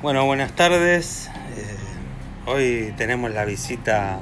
[0.00, 1.28] Bueno, buenas tardes.
[1.56, 1.76] Eh,
[2.46, 4.20] hoy tenemos la visita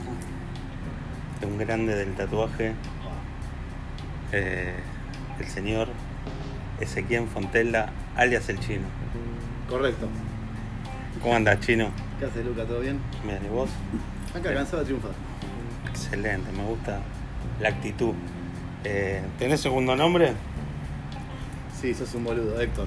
[1.41, 2.73] de un grande del tatuaje,
[4.33, 4.73] eh,
[5.39, 5.89] el señor
[6.81, 8.87] Ezequiel Fontella, alias el chino.
[9.69, 10.09] Correcto.
[11.21, 11.91] ¿Cómo andas, chino?
[12.19, 12.65] ¿Qué haces, Luca?
[12.65, 12.99] ¿Todo bien?
[13.25, 13.69] Bien, ¿y vos?
[14.35, 15.13] Acá, cansado de triunfar.
[15.91, 17.01] Excelente, me gusta
[17.61, 18.15] la actitud.
[18.85, 20.33] Eh, ¿Tenés segundo nombre?
[21.83, 22.87] Sí, sos un boludo, Héctor.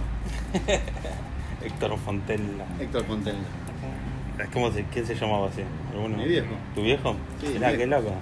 [1.63, 2.43] Héctor Fontella.
[2.79, 3.37] Héctor Fontella.
[4.53, 5.61] ¿Cómo se, ¿Quién se llamaba así?
[5.91, 6.17] ¿Alguno?
[6.17, 6.47] Mi viejo.
[6.73, 7.15] ¿Tu viejo?
[7.41, 8.13] Sí, Mirá, qué loco.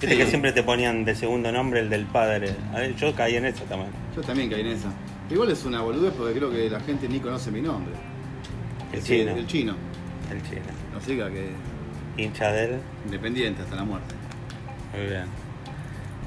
[0.00, 0.18] Viste Sí.
[0.22, 2.54] que siempre te ponían de segundo nombre el del padre.
[2.72, 3.90] A ver, yo caí en eso también.
[4.14, 4.88] Yo también caí en esa.
[5.30, 7.94] Igual es una boludez porque creo que la gente ni conoce mi nombre.
[8.92, 9.32] El Sí, chino.
[9.32, 9.74] El chino.
[10.30, 10.62] El chino.
[10.94, 11.50] No siga que
[12.16, 12.80] Hincha de él.
[13.06, 14.14] independiente hasta la muerte.
[14.96, 15.24] Muy bien.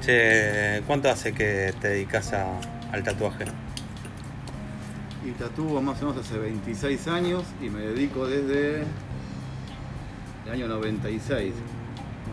[0.02, 2.58] Che, ¿cuánto hace que te dedicas a-
[2.92, 3.44] al tatuaje?
[5.24, 8.84] Y tatúo más o menos hace 26 años y me dedico desde
[10.46, 11.52] el año 96,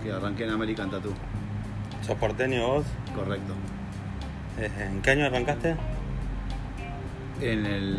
[0.04, 1.12] que arranqué en American Tattoo.
[2.06, 2.86] ¿Sos porteño vos?
[3.14, 3.54] Correcto.
[4.60, 5.76] Eh, ¿En qué año arrancaste?
[7.42, 7.94] En el,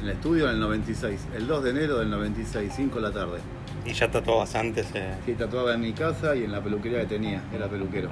[0.00, 3.12] en el estudio en el 96, el 2 de enero del 96, 5 de la
[3.12, 3.38] tarde.
[3.86, 4.88] Y ya tatuabas antes.
[4.94, 8.08] eh, Sí, tatuaba en mi casa y en la peluquería que tenía, era peluquero.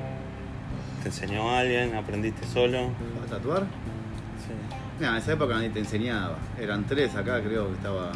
[1.03, 1.97] ¿Te enseñó alguien?
[1.97, 2.91] ¿Aprendiste solo?
[3.27, 3.64] ¿A tatuar?
[5.01, 6.37] No, en esa época nadie te enseñaba.
[6.59, 8.12] Eran tres acá, creo que estaba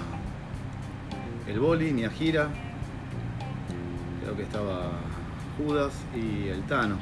[1.47, 2.49] el Boli, Gira,
[4.23, 4.91] creo que estaba
[5.59, 6.97] Judas y el Tano.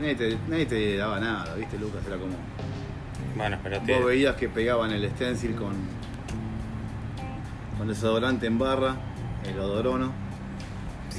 [0.00, 2.02] Nadie te, nadie te daba nada, ¿viste, Lucas?
[2.06, 2.34] Era como.
[3.36, 3.94] Bueno, pero te...
[3.94, 5.74] Vos veías que pegaban el stencil con,
[7.78, 8.96] con desodorante en barra,
[9.46, 10.12] el odorono,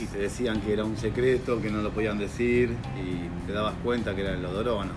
[0.01, 3.75] y te decían que era un secreto, que no lo podían decir, y te dabas
[3.83, 4.91] cuenta que era el odorono.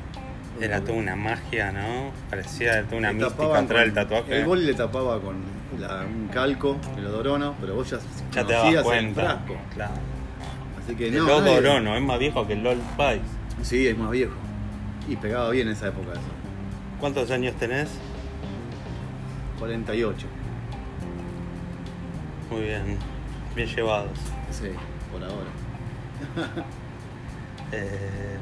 [0.60, 2.12] Era toda una magia, ¿no?
[2.30, 4.38] Parecía toda una Le mística del con- tatuaje.
[4.38, 5.36] El boli le tapaba con
[5.78, 7.98] la- un calco, el odorono, pero vos ya,
[8.32, 9.22] ya te dabas el cuenta.
[9.22, 9.56] frasco.
[9.74, 9.94] Claro.
[10.82, 11.24] Así que El no.
[11.26, 13.22] Lodo nadie- Orono es más viejo que el LOL Spice.
[13.62, 14.34] Sí, es más viejo.
[15.08, 16.20] Y pegaba bien en esa época eso.
[17.00, 17.88] ¿Cuántos años tenés?
[19.58, 20.26] 48.
[22.50, 22.98] Muy bien,
[23.56, 24.18] bien llevados.
[24.50, 24.68] Sí,
[25.12, 26.64] por ahora.
[27.72, 28.36] Eh,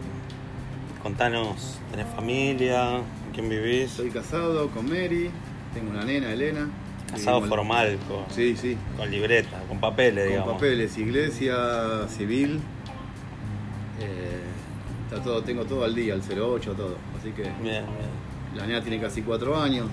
[1.02, 2.98] contanos, ¿tenés familia?
[3.24, 3.90] ¿Con quién vivís?
[3.90, 5.30] Estoy casado con Mary,
[5.74, 6.68] tengo una nena, Elena.
[7.10, 8.76] Casado Vivimos- formal, con, Sí, sí.
[8.96, 10.54] con libreta, con papeles, Con digamos.
[10.54, 12.60] papeles, iglesia, civil.
[14.00, 14.40] Eh,
[15.10, 16.96] está todo, tengo todo al día, el 08, todo.
[17.18, 17.84] Así que Bien, bien.
[18.56, 19.86] la nena tiene casi cuatro años.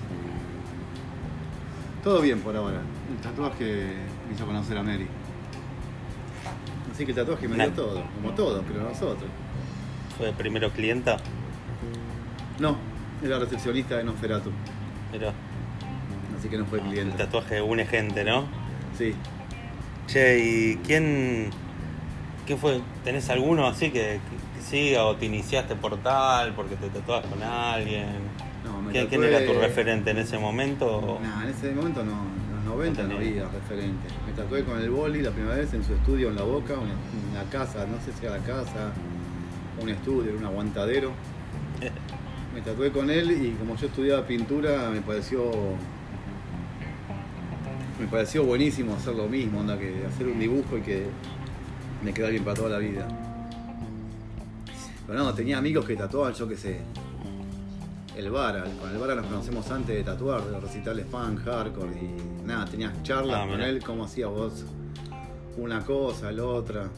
[2.02, 2.80] Todo bien por ahora.
[3.10, 3.92] El tatuaje
[4.26, 5.06] me hizo conocer a Mary.
[6.90, 9.28] Así que el tatuaje me dio todo, como todos, pero nosotros.
[10.20, 11.16] ¿Fue primero clienta?
[12.58, 12.76] No,
[13.24, 14.50] era recepcionista de Nosferatu,
[15.10, 15.32] Pero
[16.38, 17.16] así que no fue el cliente.
[17.16, 18.44] tatuaje une gente, ¿no?
[18.98, 19.14] Sí,
[20.06, 21.48] Che, ¿y quién,
[22.44, 22.82] quién fue?
[23.02, 27.42] ¿Tenés alguno así que, que- siga o te iniciaste por tal porque te tatuabas con
[27.42, 28.04] alguien?
[28.62, 31.18] no, me ¿Quién, quién era tu referente en ese momento?
[31.22, 32.12] Nah, en ese momento no,
[32.50, 34.06] en los 90 no, No había referente.
[34.26, 36.92] Me tatué con el boli la primera vez en su estudio en la boca, una,
[37.40, 38.92] una casa, no sé si era la casa,
[39.82, 41.12] un estudio, era un aguantadero.
[42.54, 45.50] Me tatué con él y como yo estudiaba pintura me pareció
[48.00, 51.04] me pareció buenísimo hacer lo mismo, onda que hacer un dibujo y que
[52.02, 53.06] me quedara bien para toda la vida.
[55.06, 56.80] Pero no, tenía amigos que tatuaban, yo qué sé,
[58.16, 61.92] el Vara, con el Vara nos conocemos antes de tatuar, de los recitales punk, hardcore
[61.92, 64.64] y nada, tenías charlas Ah, con él, cómo hacías vos
[65.58, 66.88] una cosa, la otra.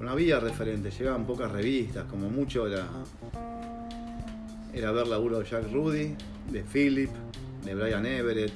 [0.00, 2.86] No había referentes, llegaban pocas revistas, como mucho era,
[4.72, 6.14] era ver laburo de Jack Rudy,
[6.50, 7.10] de Philip,
[7.64, 8.52] de Brian Everett,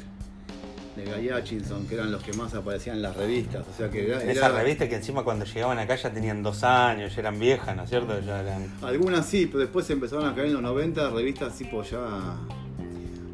[0.96, 3.66] de Guy Hutchinson, que eran los que más aparecían en las revistas.
[3.68, 7.14] O sea que era, esas revistas que encima cuando llegaban acá ya tenían dos años,
[7.14, 8.18] ya eran viejas, ¿no es cierto?
[8.20, 8.72] Ya eran...
[8.80, 12.36] Algunas sí, pero después empezaron a caer en los 90 revistas tipo ya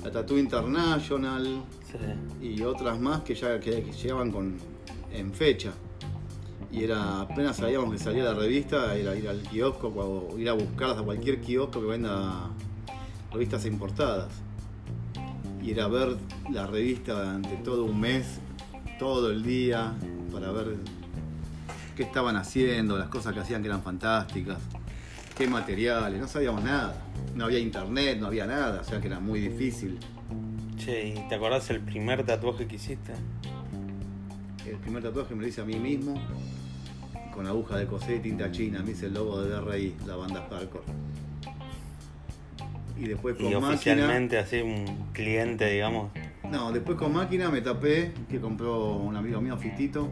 [0.02, 2.46] la Tattoo International sí.
[2.46, 4.56] y otras más que ya que, que llegaban con
[5.12, 5.72] en fecha.
[6.72, 10.52] Y era apenas sabíamos que salía la revista, era ir al kiosco o ir a
[10.52, 12.50] buscarlas a cualquier kiosco que venda
[13.32, 14.28] revistas importadas.
[15.62, 16.16] Y era ver
[16.50, 18.40] la revista durante todo un mes,
[18.98, 19.94] todo el día,
[20.32, 20.76] para ver
[21.96, 24.58] qué estaban haciendo, las cosas que hacían que eran fantásticas,
[25.36, 26.94] qué materiales, no sabíamos nada.
[27.34, 29.98] No había internet, no había nada, o sea que era muy difícil.
[30.76, 33.12] Che, ¿y te acordás el primer tatuaje que hiciste?
[34.66, 36.14] El primer tatuaje me lo hice a mí mismo,
[37.34, 38.82] con aguja de coser y tinta china.
[38.84, 40.84] Me hice el logo de DRI, la banda hardcore.
[42.98, 43.68] y después con Y máquina.
[43.68, 46.10] oficialmente así un cliente, digamos.
[46.50, 50.08] No, después con máquina me tapé, que compró un amigo mío, Fitito,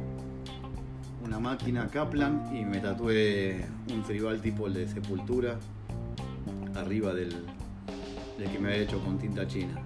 [1.24, 5.58] una máquina Kaplan y me tatué un tribal tipo el de Sepultura
[6.76, 7.30] arriba del,
[8.38, 9.82] del que me había hecho con tinta china.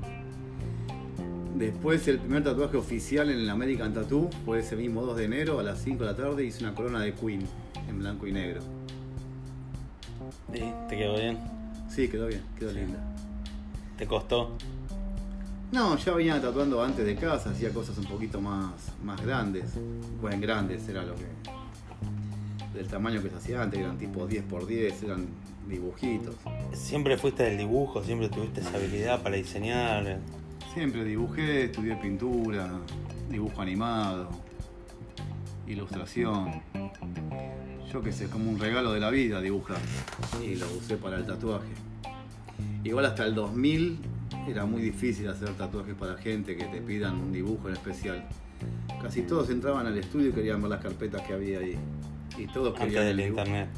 [1.54, 5.60] Después el primer tatuaje oficial en el American Tattoo fue ese mismo 2 de enero
[5.60, 7.42] a las 5 de la tarde hice una corona de Queen
[7.88, 8.62] en blanco y negro.
[10.50, 11.38] ¿Te quedó bien?
[11.88, 12.98] Sí, quedó bien, quedó linda.
[13.98, 14.56] ¿Te costó?
[15.72, 18.72] No, ya venía tatuando antes de casa, hacía cosas un poquito más,
[19.02, 19.74] más grandes.
[20.20, 21.26] Bueno, grandes era lo que.
[22.74, 25.26] del tamaño que se hacía antes, eran tipo 10 x 10, eran
[25.68, 26.34] dibujitos.
[26.72, 28.02] ¿Siempre fuiste del dibujo?
[28.02, 30.18] ¿Siempre tuviste esa habilidad para diseñar?
[30.72, 32.70] Siempre dibujé, estudié pintura,
[33.28, 34.30] dibujo animado,
[35.66, 36.62] ilustración.
[37.92, 39.76] Yo qué sé, como un regalo de la vida dibujar.
[40.42, 41.68] Y lo usé para el tatuaje.
[42.84, 43.98] Igual hasta el 2000
[44.48, 48.24] era muy difícil hacer tatuajes para gente que te pidan un dibujo en especial.
[49.00, 51.76] Casi todos entraban al estudio y querían ver las carpetas que había ahí.
[52.38, 53.42] Y todos Antes querían del el dibujo.
[53.42, 53.68] internet.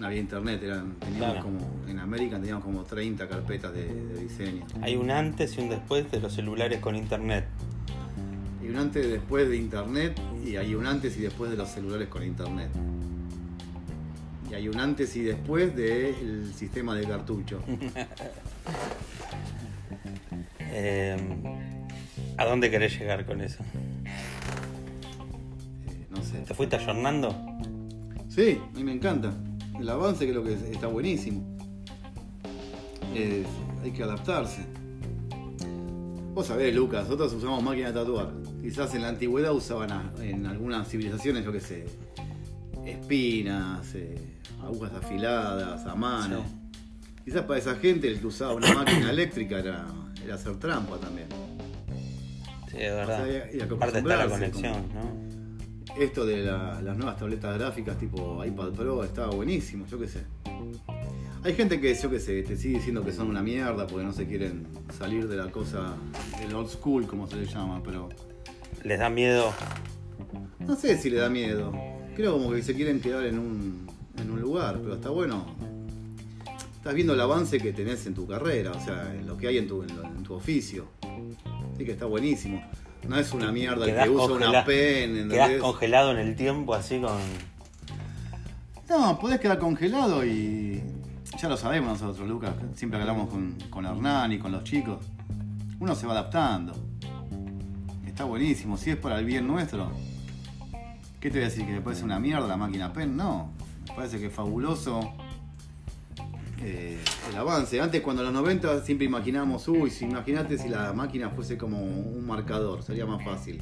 [0.00, 1.42] No había internet, eran, teníamos Claro.
[1.44, 4.64] como, en América teníamos como 30 carpetas de, de diseño.
[4.80, 7.44] Hay un antes y un después de los celulares con internet.
[8.62, 11.68] Y un antes y después de internet y hay un antes y después de los
[11.68, 12.70] celulares con internet.
[14.50, 17.62] Y hay un antes y después del sistema de cartucho.
[20.72, 21.16] Eh,
[22.38, 23.60] ¿A dónde querés llegar con eso?
[24.04, 26.38] Eh, no sé.
[26.46, 27.34] ¿Te fuiste ayornando?
[28.28, 29.32] Sí, a mí me encanta.
[29.80, 31.42] El avance creo que es- está buenísimo.
[33.14, 33.46] Es-
[33.82, 34.62] hay que adaptarse.
[36.34, 38.30] Vos sabés, Lucas, nosotros usamos máquinas de tatuar.
[38.62, 41.86] Quizás en la antigüedad usaban a- en algunas civilizaciones, yo qué sé,
[42.86, 44.16] espinas, eh,
[44.62, 46.44] agujas afiladas a mano.
[47.24, 49.86] Quizás para esa gente el que usaba una máquina eléctrica era,
[50.24, 51.26] era hacer trampa también.
[52.70, 53.22] Sí, es verdad.
[53.22, 55.29] O sea, y- y Aparte está la conexión, ¿no?
[55.98, 60.20] Esto de la- las nuevas tabletas gráficas tipo iPad Pro estaba buenísimo, yo qué sé.
[61.42, 64.12] Hay gente que, yo qué sé, te sigue diciendo que son una mierda porque no
[64.12, 64.66] se quieren
[64.98, 65.94] salir de la cosa
[66.38, 68.08] del old school, como se le llama, pero
[68.84, 69.52] ¿Les da miedo?
[70.60, 71.72] no sé si le da miedo.
[72.14, 73.86] Creo como que se quieren quedar en un,
[74.18, 75.46] en un lugar, pero está bueno.
[76.76, 79.58] Estás viendo el avance que tenés en tu carrera, o sea, en lo que hay
[79.58, 80.88] en tu, en lo- en tu oficio.
[81.74, 82.62] Así que está buenísimo.
[83.08, 87.00] No es una mierda el que usa una pen, Quedás congelado en el tiempo así
[87.00, 87.18] con...
[88.88, 90.82] No, podés quedar congelado y
[91.40, 92.54] ya lo sabemos nosotros, Lucas.
[92.74, 94.98] Siempre que hablamos con, con Hernán y con los chicos,
[95.78, 96.74] uno se va adaptando.
[98.06, 98.76] Está buenísimo.
[98.76, 99.90] Si es para el bien nuestro,
[101.20, 101.66] ¿qué te voy a decir?
[101.66, 103.16] ¿Que me parece una mierda la máquina pen?
[103.16, 103.50] No,
[103.88, 105.12] me parece que es fabuloso
[106.62, 106.98] eh,
[107.30, 107.80] el avance.
[107.80, 111.82] Antes, cuando en los 90 siempre imaginábamos, uy, si imagínate si la máquina fuese como
[111.82, 113.60] un marcador, sería más fácil.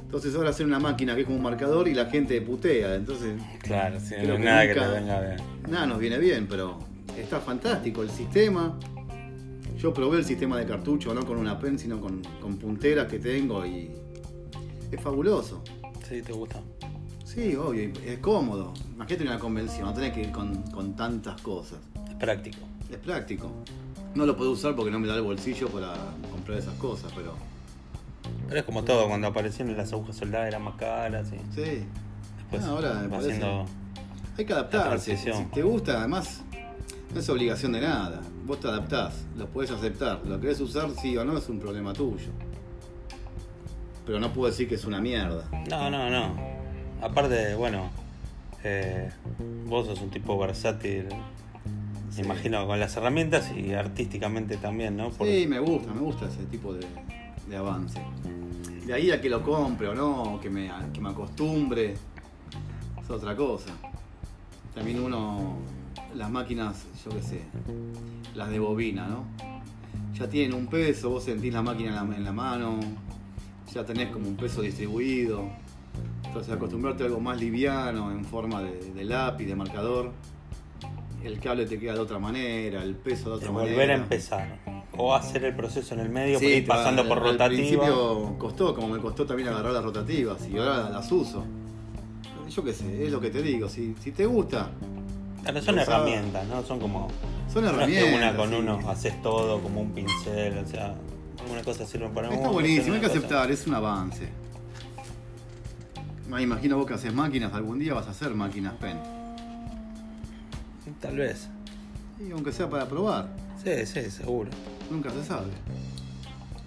[0.00, 2.96] Entonces ahora hacer una máquina que es como un marcador y la gente putea.
[2.96, 5.36] Entonces Claro, sí, no que nada nunca- que te venga bien.
[5.68, 6.78] Nada, nos viene bien, pero
[7.16, 8.76] está fantástico el sistema.
[9.78, 13.18] Yo probé el sistema de cartucho, no con una pen, sino con, con punteras que
[13.20, 13.90] tengo y
[14.90, 15.62] es fabuloso.
[16.08, 16.60] Sí, te gusta.
[17.24, 18.74] Sí, obvio, es cómodo.
[18.92, 21.78] Imagínate una convención, no tenés que ir con, con tantas cosas.
[22.20, 22.58] Es práctico.
[22.90, 23.50] Es práctico.
[24.14, 25.94] No lo puedo usar porque no me da el bolsillo para
[26.30, 27.34] comprar esas cosas, pero
[28.48, 31.84] Pero es como todo, cuando aparecieron las agujas soldadas eran más caras y sí.
[32.38, 33.66] después Ah, ahora me va parece- haciendo...
[34.36, 35.16] Hay que adaptarse.
[35.16, 36.42] Si te gusta, además,
[37.12, 38.20] no es obligación de nada.
[38.46, 40.20] Vos te adaptás, lo podés aceptar.
[40.24, 42.30] Lo querés usar, sí o no, es un problema tuyo.
[44.06, 45.44] Pero no puedo decir que es una mierda.
[45.68, 46.34] No, no, no.
[47.02, 47.90] Aparte, bueno,
[48.64, 49.10] eh,
[49.66, 51.06] vos sos un tipo versátil,
[52.10, 52.22] Sí.
[52.22, 55.10] imagino, con las herramientas y artísticamente también, ¿no?
[55.10, 56.84] Por- Sí, me gusta, me gusta ese tipo de,
[57.48, 58.00] de avance.
[58.86, 61.94] De ahí a que lo compre o no, que me, que me acostumbre,
[63.00, 63.70] es otra cosa.
[64.74, 65.56] También uno,
[66.14, 67.40] las máquinas, yo qué sé,
[68.34, 69.24] las de bobina, ¿no?
[70.18, 72.78] Ya tienen un peso, vos sentís la máquina en la, en la mano,
[73.72, 75.48] ya tenés como un peso distribuido.
[76.24, 80.12] Entonces acostumbrarte a algo más liviano, en forma de, de lápiz, de marcador.
[81.22, 83.94] El cable te queda de otra manera, el peso de de otra volver manera.
[83.94, 84.58] a empezar.
[84.96, 87.48] O hacer el proceso en el medio, Sí, por ir pasando por al rotativa.
[87.48, 91.44] principio costó, como me costó también agarrar las rotativas y ahora las uso.
[92.48, 94.70] Yo qué sé, es lo que te digo, si, si te gusta,
[95.42, 96.62] Claro, son herramientas, ¿no?
[96.64, 97.08] Son como.
[97.52, 98.14] son herramientas.
[98.14, 98.54] una con sí.
[98.56, 100.94] uno haces todo como un pincel, o sea,
[101.40, 102.36] alguna cosa sirve para uno.
[102.36, 104.28] Está buenísimo, hay que cosa- aceptar, es un avance.
[106.28, 108.98] Me imagino vos que haces máquinas, algún día vas a hacer máquinas pen.
[111.00, 111.48] Tal vez.
[112.18, 113.28] Y aunque sea para probar.
[113.62, 114.50] Sí, sí, seguro.
[114.90, 115.50] Nunca se sabe.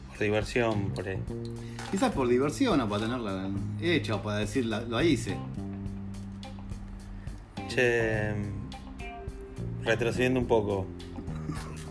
[0.09, 1.17] Por diversión, por ahí.
[1.91, 3.49] Quizás por diversión o para tenerla
[3.81, 5.35] hecha o para decir la- lo hice.
[7.67, 8.33] Che,
[9.83, 10.85] retrocediendo un poco,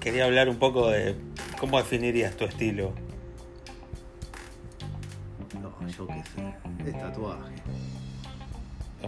[0.01, 1.17] quería hablar un poco de
[1.59, 2.93] cómo definirías tu estilo.
[5.61, 6.89] No, yo qué sé.
[6.91, 7.55] Es tatuaje.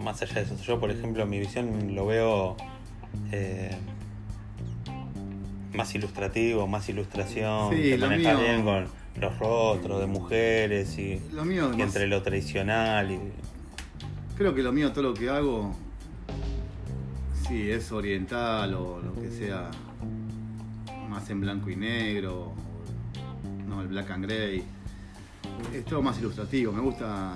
[0.01, 2.57] Más allá de eso, yo por ejemplo, mi visión lo veo
[3.33, 3.77] eh,
[5.75, 8.87] más ilustrativo, más ilustración, Sí, te lo manejas mío- bien con
[9.21, 13.19] los rostros de mujeres y, Lo mío es y más- entre lo tradicional y
[14.37, 15.73] Creo que lo mío, todo lo que hago,
[17.47, 19.71] sí, es oriental o lo que sea,
[21.09, 22.53] más en blanco y negro,
[23.69, 24.65] no, el black and gray.
[25.73, 27.35] Es todo más ilustrativo, me gusta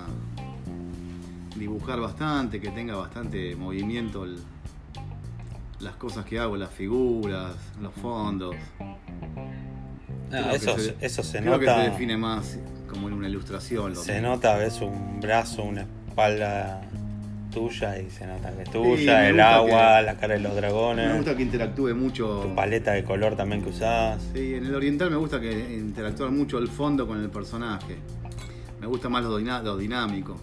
[1.55, 4.39] dibujar bastante, que tenga bastante movimiento el-
[5.79, 8.55] las cosas que hago, las figuras, los fondos.
[10.31, 11.75] Ah, eso, se- eso se creo nota.
[11.77, 13.93] que se define más como en una ilustración.
[13.93, 14.29] lo Se mío.
[14.29, 16.81] nota, ves un brazo, una espalda
[17.51, 20.53] tuya y se nota que es tuya, me el agua, que- la cara de los
[20.53, 22.41] Me dragones, gusta que interactúe mucho.
[22.41, 24.21] tu paleta de color también que usás.
[24.33, 27.97] Sí, en el oriental me gusta que interactúa mucho el fondo con el personaje.
[28.79, 29.37] Me gusta más lo
[29.77, 30.37] dinámico.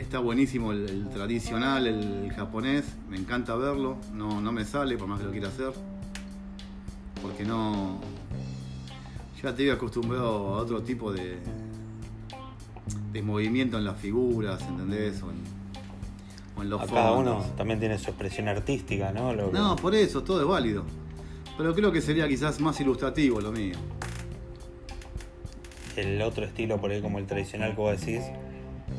[0.00, 2.84] Está buenísimo el, el tradicional, el japonés.
[3.10, 3.98] Me encanta verlo.
[4.14, 5.72] No, no me sale por más que lo quiera hacer.
[7.20, 8.00] Porque no.
[9.42, 11.38] Ya estoy acostumbrado a otro tipo de.
[13.12, 15.22] de movimiento en las figuras, ¿entendés?
[15.22, 15.36] O en,
[16.56, 17.56] o en los A cada uno fondos.
[17.56, 19.34] también tiene su expresión artística, ¿no?
[19.34, 20.84] Lo No, por eso, todo es válido.
[21.58, 23.76] Pero creo que sería quizás más ilustrativo lo mío.
[25.96, 28.22] el otro estilo por ahí como el tradicional que vos decís,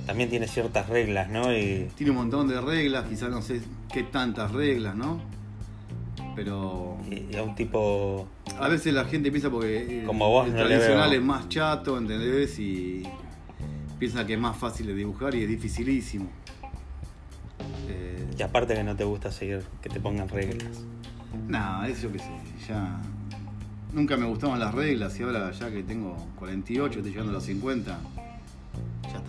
[0.06, 1.54] también tiene ciertas reglas, ¿no?
[1.56, 5.20] Y Tiene un montón de reglas, quizás no sé qué tantas reglas, ¿no?
[6.36, 8.28] Pero y a un tipo
[8.60, 11.20] a veces la gente piensa porque el, Como vos el no le tradicional veo.
[11.20, 12.58] es más chato, ¿entendés?
[12.60, 13.04] Y
[14.00, 16.28] piensa que es más fácil de dibujar y es dificilísimo.
[17.90, 20.84] Eh, y aparte que no te gusta seguir que te pongan reglas.
[21.48, 22.30] Nada, eso qué sé,
[22.68, 23.00] ya
[23.94, 27.44] nunca me gustaban las reglas y ahora ya que tengo 48, estoy llegando a los
[27.44, 28.21] 50, ya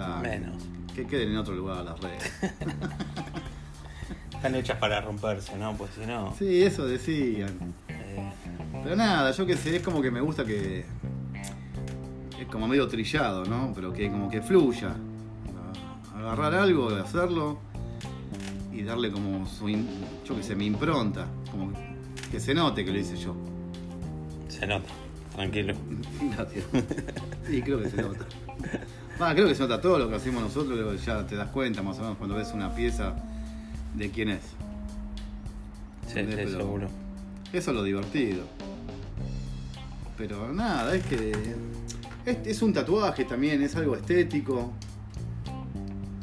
[0.03, 0.21] está.
[0.21, 0.63] Menos.
[0.95, 2.31] Que queden en otro lugar las reglas.
[4.35, 5.75] Están hechas para romperse, ¿no?
[5.77, 6.35] Pues si no.
[6.39, 7.75] Sí, eso decían.
[7.89, 8.33] eh,
[8.83, 10.85] Pero nada, yo qué sé, es como que me gusta que.
[12.41, 13.73] Es como medio trillado, ¿no?
[13.75, 14.95] Pero que como que fluya.
[16.17, 17.59] Agarrar algo, hacerlo
[18.73, 19.69] y darle como su.
[19.69, 19.89] in-
[20.27, 21.27] yo qué sé, mi impronta.
[21.51, 21.73] Como
[22.31, 23.37] que se note que lo hice yo.
[24.49, 24.89] se nota,
[25.37, 25.75] tranquilo.
[26.37, 26.65] Gracias.
[27.47, 28.25] Sí, creo que se nota.
[29.21, 31.99] Va, creo que se nota todo lo que hacemos nosotros, ya te das cuenta más
[31.99, 33.15] o menos cuando ves una pieza
[33.95, 34.41] de quién es.
[36.07, 36.89] Sí, sí, Pero- seguro.
[37.53, 38.43] Eso es lo divertido.
[40.17, 41.33] Pero nada, es que.
[42.25, 44.73] Es, es un tatuaje también, es algo estético.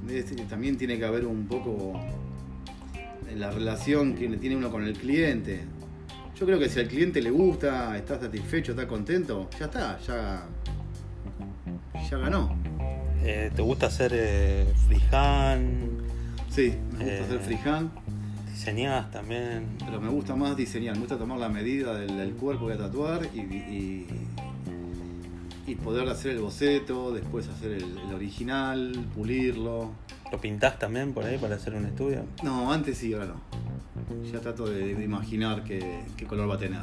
[0.10, 2.00] Es- también tiene que haber un poco
[3.36, 5.62] la relación que tiene uno con el cliente.
[6.40, 10.44] Yo creo que si al cliente le gusta, está satisfecho, está contento, ya está, ya.
[12.10, 12.58] Ya ganó.
[13.24, 16.02] Eh, ¿Te gusta hacer eh, freehand?
[16.50, 17.22] Sí, me gusta Eh.
[17.26, 17.90] hacer freehand,
[18.50, 19.68] ¿Diseñás también?
[19.86, 22.82] pero me gusta más diseñar, me gusta tomar la medida del, del cuerpo que voy
[22.84, 24.08] a tatuar y, y,
[25.68, 29.92] y poder hacer el boceto, después hacer el, el original, pulirlo.
[30.32, 32.24] ¿Lo pintás también por ahí para hacer un estudio?
[32.44, 34.30] No, antes sí, ahora no.
[34.32, 36.82] Ya trato de, de imaginar qué, qué color va a tener.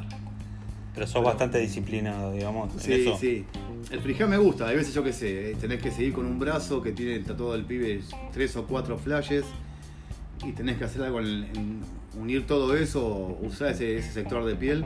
[0.95, 2.73] Pero sos bastante disciplinado, digamos.
[2.75, 3.19] en Sí, eso.
[3.19, 3.45] sí.
[3.91, 6.39] El freehand me gusta, hay veces yo qué sé, eh, tenés que seguir con un
[6.41, 8.01] brazo que tiene tatuado el pibe
[8.33, 9.45] tres o cuatro flashes
[10.45, 11.81] y tenés que hacer algo en, en
[12.21, 14.85] unir todo eso, usar ese, ese sector de piel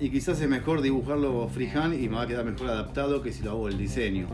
[0.00, 3.42] y quizás es mejor dibujarlo freehand y me va a quedar mejor adaptado que si
[3.42, 4.26] lo hago el diseño.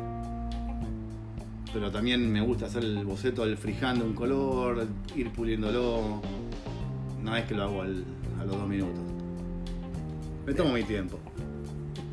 [1.73, 4.85] Pero también me gusta hacer el boceto del freehand de un color,
[5.15, 6.21] ir puliéndolo.
[7.23, 8.05] No es que lo hago al-
[8.41, 8.99] a los dos minutos.
[10.45, 11.21] Me tomo mi tiempo.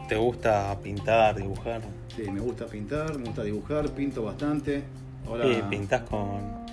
[0.07, 1.81] ¿Te gusta pintar, dibujar?
[2.15, 4.83] Sí, me gusta pintar, me gusta dibujar, pinto bastante.
[5.27, 6.65] Ahora Sí, pintás con.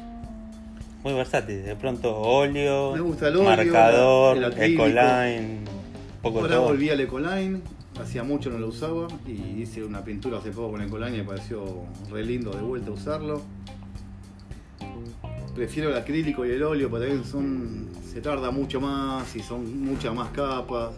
[1.03, 1.65] Muy versátil.
[1.65, 4.87] De pronto óleo, Me gusta el óleo, marcador, el acrílico.
[4.87, 5.59] ecoline,
[6.23, 6.65] poco ahora todo.
[6.69, 7.61] volví al Ecoline,
[8.01, 11.25] hacía mucho no lo usaba y hice una pintura hace poco con Ecoline y me
[11.25, 11.65] pareció
[12.11, 13.43] re lindo de vuelta usarlo.
[15.55, 17.89] Prefiero el acrílico y el óleo, porque también son.
[18.13, 20.91] se tarda mucho más y son muchas más capas.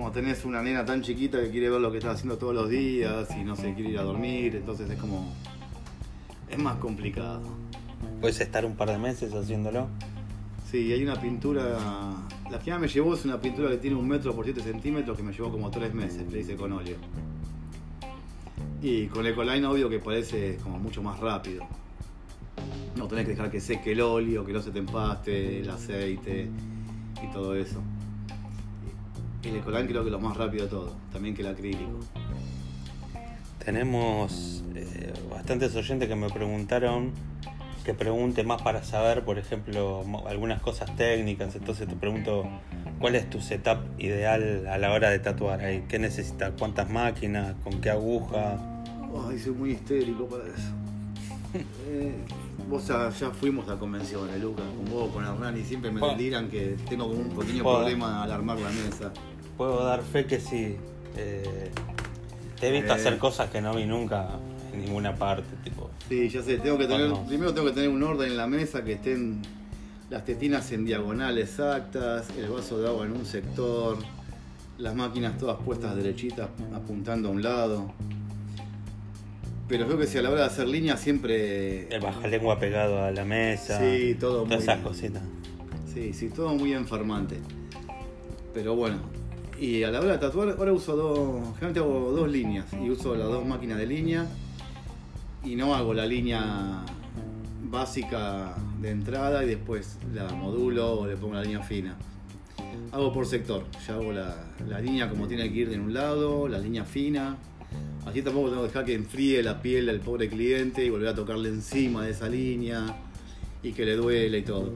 [0.00, 2.70] Como tenés una nena tan chiquita que quiere ver lo que estás haciendo todos los
[2.70, 5.30] días y no se quiere ir a dormir, entonces es como.
[6.48, 7.42] es más complicado.
[8.18, 9.88] Puedes estar un par de meses haciéndolo.
[10.70, 11.76] Sí, hay una pintura.
[12.50, 15.22] La que me llevó es una pintura que tiene un metro por 7 centímetros que
[15.22, 16.96] me llevó como 3 meses, le hice con óleo.
[18.80, 21.66] Y con Ecoline, obvio que parece como mucho más rápido.
[22.96, 26.48] No tenés que dejar que seque el óleo, que no se te empaste, el aceite
[27.22, 27.82] y todo eso.
[29.42, 32.00] El Ecoline creo que lo más rápido de todo, también que el acrílico.
[33.64, 37.12] Tenemos eh, bastantes oyentes que me preguntaron
[37.84, 41.54] que pregunte más para saber, por ejemplo, algunas cosas técnicas.
[41.56, 42.44] Entonces te pregunto,
[42.98, 45.60] ¿cuál es tu setup ideal a la hora de tatuar?
[45.88, 46.52] ¿Qué necesitas?
[46.58, 47.54] ¿Cuántas máquinas?
[47.64, 48.58] ¿Con qué aguja?
[49.28, 50.72] Ay, soy muy histérico para eso.
[51.88, 52.14] Eh,
[52.70, 56.14] vos ya, ya fuimos a convenciones, Lucas, con vos, con Hernán, y siempre me Puedo-
[56.16, 59.12] dirán que tengo como un pequeño Puedo- problema al armar la mesa.
[59.56, 60.76] Puedo dar fe que sí.
[61.16, 61.70] eh,
[62.60, 62.96] te he visto Eh.
[62.96, 64.28] hacer cosas que no vi nunca
[64.72, 65.56] en ninguna parte.
[65.64, 68.46] Tipo, Sí, ya sé, tengo que tener, primero tengo que tener un orden en la
[68.46, 69.42] mesa que estén
[70.08, 73.96] las tetinas en diagonal exactas, el vaso de agua en un sector,
[74.78, 77.92] las máquinas todas puestas derechitas apuntando a un lado.
[79.70, 81.86] Pero creo que si a la hora de hacer líneas siempre...
[81.94, 83.78] el bajalengua pegado a la mesa.
[83.78, 85.22] Sí, todo Todas muy- esas cositas.
[85.94, 87.36] Sí, sí, todo muy enfermante.
[88.52, 88.98] Pero bueno,
[89.60, 93.14] y a la hora de tatuar, ahora uso dos, generalmente hago dos líneas y uso
[93.14, 94.26] las dos máquinas de línea
[95.44, 96.84] y no hago la línea
[97.62, 101.94] básica de entrada y después la modulo o le pongo la línea fina.
[102.90, 104.36] Hago por sector, ya hago la,
[104.68, 107.36] la línea como tiene que ir de un lado, la línea fina.
[108.10, 111.14] Así tampoco tengo que dejar que enfríe la piel del pobre cliente y volver a
[111.14, 112.96] tocarle encima de esa línea
[113.62, 114.72] y que le duele y todo.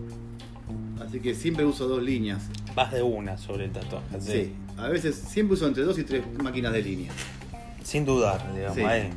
[1.05, 2.45] Así que siempre uso dos líneas.
[2.76, 4.21] Vas de una sobre el tatuaje.
[4.21, 4.33] Sí.
[4.33, 4.53] sí.
[4.76, 7.12] A veces siempre uso entre dos y tres máquinas de línea.
[7.83, 8.76] Sin dudar, digamos.
[8.76, 8.83] Sí.
[8.83, 9.11] ahí.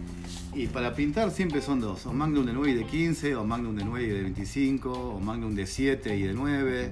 [0.56, 3.76] Y para pintar siempre son dos, o Magnum de 9 y de 15, o Magnum
[3.76, 6.90] de 9 y de 25, o Magnum de 7 y de 9,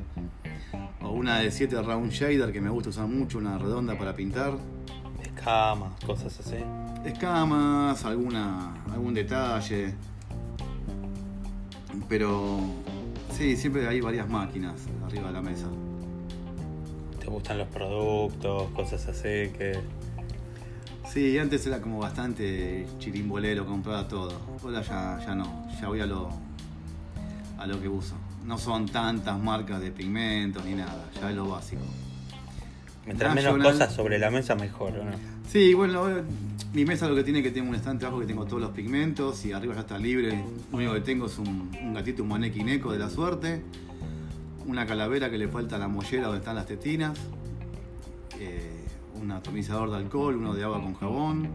[1.01, 4.53] o una de 7 round shader que me gusta usar mucho, una redonda para pintar.
[5.24, 6.57] Escamas, cosas así.
[7.05, 9.94] Escamas, alguna, algún detalle.
[12.09, 12.59] Pero
[13.31, 14.74] sí, siempre hay varias máquinas
[15.05, 15.68] arriba de la mesa.
[17.20, 19.79] ¿Te gustan los productos, cosas así que...
[21.07, 24.33] Sí, antes era como bastante chirimbolero, compraba todo.
[24.63, 26.29] Ahora ya, ya no, ya voy a lo,
[27.59, 28.15] a lo que uso.
[28.44, 31.83] No son tantas marcas de pigmentos ni nada, ya es lo básico.
[33.05, 35.34] Mientras menos cosas sobre la mesa, mejor, ¿o no?
[35.48, 36.03] Sí, bueno,
[36.74, 39.46] mi mesa lo que tiene que tengo un estante abajo que tengo todos los pigmentos
[39.46, 40.44] y arriba ya está libre.
[40.72, 43.62] Lo único que tengo es un, un gatito, un manequineco de la suerte,
[44.66, 47.18] una calavera que le falta la mollera donde están las tetinas,
[48.40, 48.86] eh,
[49.22, 51.50] un atomizador de alcohol, uno de agua con jabón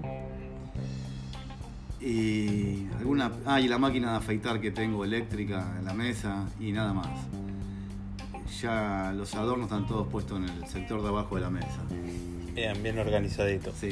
[2.00, 3.30] y alguna.
[3.44, 7.08] Ah, la máquina de afeitar que tengo eléctrica en la mesa y nada más.
[8.62, 11.80] Ya los adornos están todos puestos en el sector de abajo de la mesa.
[12.54, 13.72] Bien, bien organizadito.
[13.78, 13.90] Sí.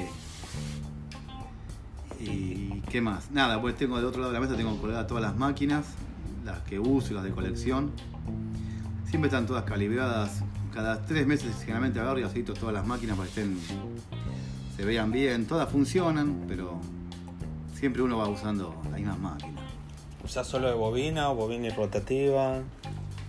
[2.21, 3.31] ¿Y qué más?
[3.31, 5.87] Nada, pues tengo del otro lado de la mesa tengo colgadas todas las máquinas,
[6.44, 7.92] las que uso y las de colección.
[9.09, 10.42] Siempre están todas calibradas.
[10.75, 13.59] Cada tres meses generalmente agarro y aceito todas las máquinas para que estén,
[14.77, 15.47] se vean bien.
[15.47, 16.81] Todas funcionan, pero
[17.75, 19.62] siempre uno va usando las mismas máquinas.
[20.25, 22.59] ¿Usás solo de bobina o bobina y rotativa?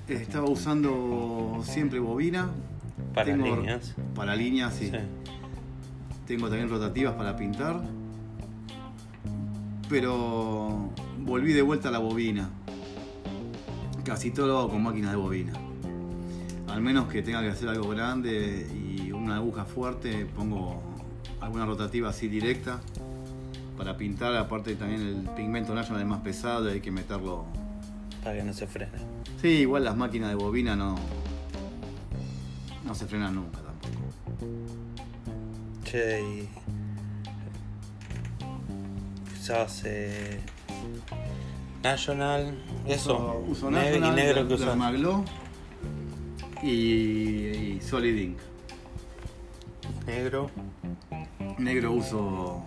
[0.08, 2.50] Estaba usando siempre bobina.
[3.14, 3.96] Para Tengo- líneas.
[4.16, 4.90] Para líneas, sí.
[4.90, 4.98] Sí.
[6.30, 7.82] Tengo también rotativas para pintar.
[9.90, 12.52] Pero volví de vuelta a la bobina.
[14.04, 15.54] Casi todo lo hago con máquinas de bobina.
[16.68, 20.84] Al menos que tenga que hacer algo grande y una aguja fuerte, pongo
[21.42, 22.80] alguna rotativa así directa
[23.76, 24.36] para pintar.
[24.36, 27.46] Aparte también el pigmento national es más pesado y hay que meterlo.
[28.24, 29.00] Para que no se frene.
[29.42, 30.96] Sí, igual las máquinas de bobina no,
[32.86, 33.69] no se frenan nunca
[35.90, 35.92] tampoco.
[35.92, 36.50] Che, y...
[39.34, 40.40] ¿Usás eh,
[41.84, 42.58] National?
[42.88, 43.44] Eso.
[43.48, 44.68] Uso Ne- National, y negro que usás.
[44.68, 45.26] Dermaglow
[46.62, 48.38] y, y Solid Ink.
[50.06, 50.52] Negro.
[51.58, 52.64] Negro uso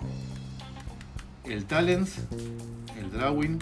[1.44, 2.18] el Talents,
[2.98, 3.58] el Drawing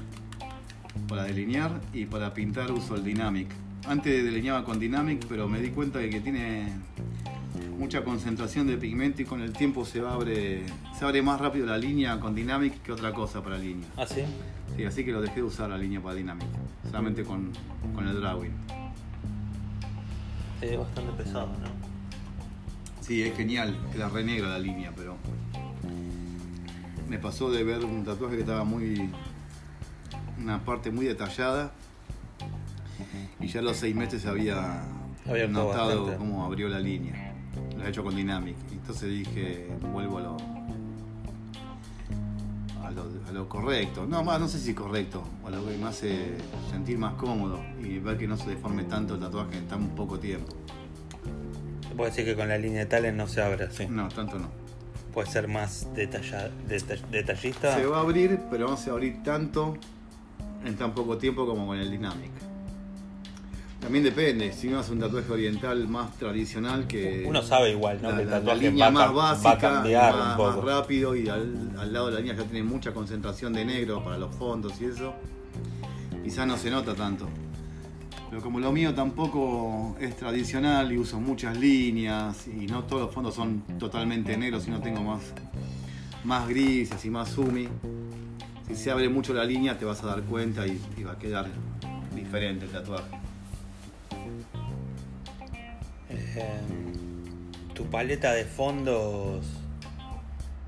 [1.09, 3.49] para delinear y para pintar uso el Dynamic.
[3.87, 6.73] Antes delineaba con Dynamic, pero me di cuenta de que tiene
[7.81, 10.65] mucha concentración de pigmento y con el tiempo se abre,
[10.97, 13.89] se abre más rápido la línea con Dynamic que otra cosa para línea.
[13.97, 14.21] ¿Ah, sí?
[14.77, 16.47] Sí, así que lo dejé de usar la línea para Dynamic,
[16.85, 17.51] solamente con,
[17.95, 18.53] con el Drawing.
[20.61, 21.69] Es bastante pesado, ¿no?
[23.01, 25.17] Sí, es genial, queda re negra la línea, pero
[27.09, 29.11] me pasó de ver un tatuaje que estaba muy.
[30.39, 31.73] una parte muy detallada
[33.41, 34.83] Y ya a los seis meses había,
[35.27, 36.19] Había notado bastante.
[36.19, 37.30] cómo abrió la línea.
[37.81, 38.57] Lo ha hecho con Dynamic.
[38.73, 40.37] Entonces dije, vuelvo a lo,
[42.85, 44.07] a lo, a lo correcto.
[44.07, 46.37] No, más, no sé si correcto, a lo que me hace
[46.71, 50.19] sentir más cómodo y ver que no se deforme tanto el tatuaje en tan poco
[50.19, 50.53] tiempo.
[51.97, 53.87] Puede decir que con la línea de tales no se abre así.
[53.89, 54.49] No, tanto no.
[55.13, 56.51] Puede ser más detalla-
[57.11, 57.75] detallista.
[57.75, 59.77] Se va a abrir, pero no se va a abrir tanto
[60.65, 62.31] en tan poco tiempo como con el Dynamic.
[63.81, 67.25] También depende, si uno hace un tatuaje oriental más tradicional que...
[67.27, 68.11] Uno sabe igual, ¿no?
[68.11, 70.57] la, que el la línea va, más cam- va a básica, cambiar más, un poco.
[70.57, 74.05] más rápido y al, al lado de la línea ya tiene mucha concentración de negro
[74.05, 75.15] para los fondos y eso.
[76.23, 77.27] Quizás no se nota tanto.
[78.29, 83.15] Pero como lo mío tampoco es tradicional y uso muchas líneas y no todos los
[83.15, 85.23] fondos son totalmente negros, sino tengo más,
[86.25, 87.67] más grises y más sumi.
[88.69, 91.19] Si se abre mucho la línea te vas a dar cuenta y, y va a
[91.19, 91.47] quedar
[92.15, 93.19] diferente el tatuaje.
[96.09, 96.61] Eh,
[97.75, 99.47] tu paleta de fondos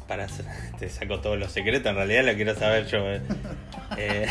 [0.08, 0.26] para
[0.78, 2.98] te saco todos los secretos, en realidad lo quiero saber yo.
[3.10, 3.20] eh.
[3.98, 4.26] Eh,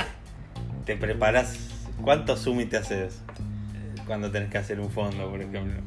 [0.85, 1.57] te preparas,
[2.01, 3.21] ¿cuántos sumi te haces
[4.05, 5.81] cuando tenés que hacer un fondo, por ejemplo?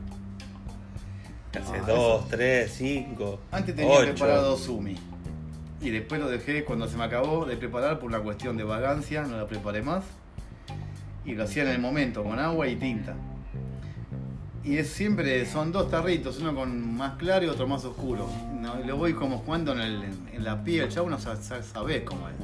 [1.51, 2.29] ¿Te haces Ah, dos, eso.
[2.31, 4.11] tres, cinco, Antes tenía ocho?
[4.13, 4.97] preparado sumi.
[5.81, 9.23] Y después lo dejé cuando se me acabó de preparar por una cuestión de vagancia,
[9.23, 10.05] no la preparé más.
[11.27, 13.15] Y lo hacía en el momento, con agua y tinta.
[14.65, 18.27] Y es siempre, son dos tarritos, uno con más claro y otro más oscuro.
[18.61, 22.03] No, lo voy como jugando en, el- en la piel, ya uno sa- sa- sabe
[22.05, 22.35] cómo es.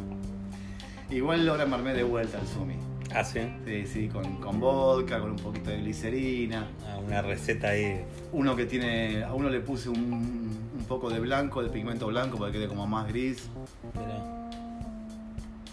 [1.15, 2.75] Igual ahora me armé de vuelta el sumi.
[3.13, 3.41] Ah, sí.
[3.65, 6.69] Sí, sí, con, con vodka, con un poquito de glicerina.
[6.87, 8.05] Ah, una receta ahí.
[8.33, 9.99] Uno que tiene, a uno le puse un,
[10.79, 13.49] un poco de blanco, de pigmento blanco para que quede como más gris.
[13.95, 14.51] Mirá.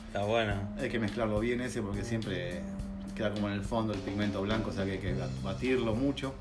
[0.08, 0.54] Está bueno.
[0.80, 2.62] Hay que mezclarlo bien ese porque siempre
[3.18, 6.34] queda como en el fondo el pigmento blanco, o sea que hay que batirlo mucho.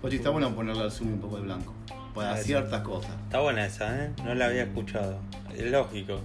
[0.00, 1.74] Pues sí, está bueno ponerle al zoom un poco de blanco,
[2.14, 3.10] para ciertas cosas.
[3.24, 4.10] Está buena esa, ¿eh?
[4.24, 5.18] No la había escuchado.
[5.56, 6.20] Es lógico.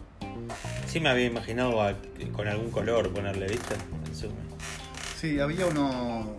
[0.85, 1.95] Sí me había imaginado a-
[2.33, 3.73] con algún color ponerle, ¿viste?
[4.07, 4.33] El zoom.
[5.19, 6.31] Sí, había uno...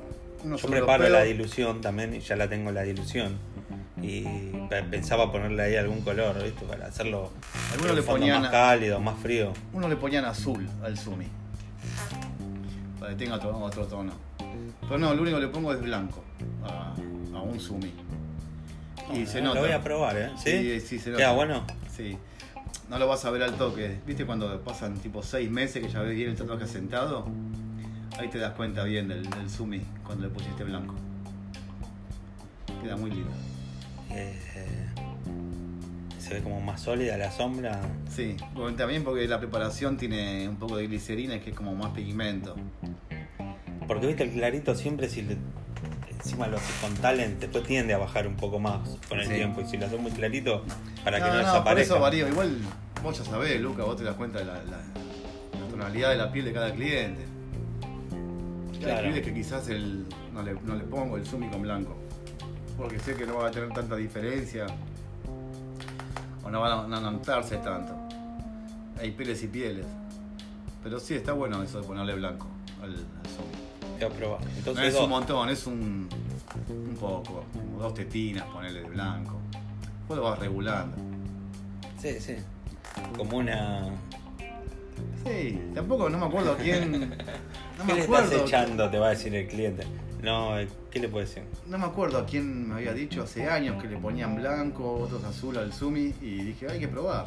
[0.44, 3.36] unos Yo preparo la dilución también y ya la tengo la dilución.
[4.00, 4.22] Y
[4.68, 6.64] pe- pensaba ponerle ahí algún color, ¿viste?
[6.66, 7.30] Para hacerlo
[7.72, 9.52] Algunos un le fondo ponían más cálido, más frío.
[9.72, 11.26] Uno le ponían azul al Sumi.
[13.04, 14.12] Para que tenga otro, otro tono.
[14.80, 16.24] Pero no, lo único que le pongo es blanco
[16.64, 16.94] a,
[17.36, 17.92] a un Sumi.
[19.12, 19.60] Y se lo nota.
[19.60, 20.30] voy a probar, ¿eh?
[20.42, 20.50] ¿Sí?
[20.50, 21.32] Sí, sí, se ¿Queda nota.
[21.32, 21.66] bueno?
[21.94, 22.16] Sí.
[22.88, 23.98] No lo vas a ver al toque.
[24.06, 27.26] ¿Viste cuando pasan tipo seis meses que ya ves bien el tatuaje sentado?
[28.18, 30.94] Ahí te das cuenta bien del, del Sumi cuando le pusiste blanco.
[32.82, 33.30] Queda muy lindo.
[34.12, 34.83] Eh,
[36.34, 37.80] se ve como más sólida la sombra.
[38.10, 38.36] Sí,
[38.76, 42.56] también porque la preparación tiene un poco de glicerina que es como más pigmento.
[43.86, 45.36] Porque viste el clarito siempre si le,
[46.10, 49.34] encima lo haces con talent, después tiende a bajar un poco más con el Sí.
[49.34, 49.60] tiempo.
[49.60, 50.64] Y si lo haces muy clarito,
[51.04, 51.94] para que no, desaparezca.
[51.94, 52.28] eso varía.
[52.28, 52.58] Igual
[53.02, 54.82] vos ya sabés, Luca, vos te das cuenta de la, la-
[55.60, 57.22] la tonalidad de la piel de cada cliente.
[58.72, 59.00] Hay Claro.
[59.02, 61.96] clientes que quizás el, no, le, no le pongo el Sumi con blanco.
[62.76, 64.66] Porque sé que no va a tener tanta diferencia.
[66.44, 67.94] O no van a, notarse tanto.
[69.00, 69.86] Hay pieles y pieles.
[70.82, 72.46] Pero sí, está bueno eso de ponerle blanco
[72.82, 73.94] al, al Sumi.
[73.94, 74.40] Voy a probar.
[74.66, 75.04] No es dos.
[75.04, 76.08] un montón, es un,
[76.68, 77.44] un poco.
[77.52, 79.40] Como dos tetinas, ponerle de blanco.
[80.08, 80.96] Vos lo vas regulando.
[82.00, 82.36] Sí, sí.
[83.16, 83.88] Como una.
[85.24, 87.16] Sí, tampoco no me acuerdo quién.
[87.76, 88.88] No ¿Qué me le estás echando?
[88.88, 89.84] Te va a decir el cliente.
[90.24, 91.42] No, eh, ¿qué le puedo decir?
[91.66, 95.22] No me acuerdo a quién me había dicho hace años que le ponían blanco, otros
[95.24, 97.26] azul al Sumi y dije, hay que probar.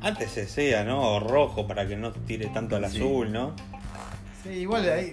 [0.00, 1.00] Antes se sea, ¿no?
[1.16, 2.98] O rojo para que no tire tanto al Sí.
[2.98, 3.56] azul, ¿no?
[4.44, 5.12] Sí, igual ahí,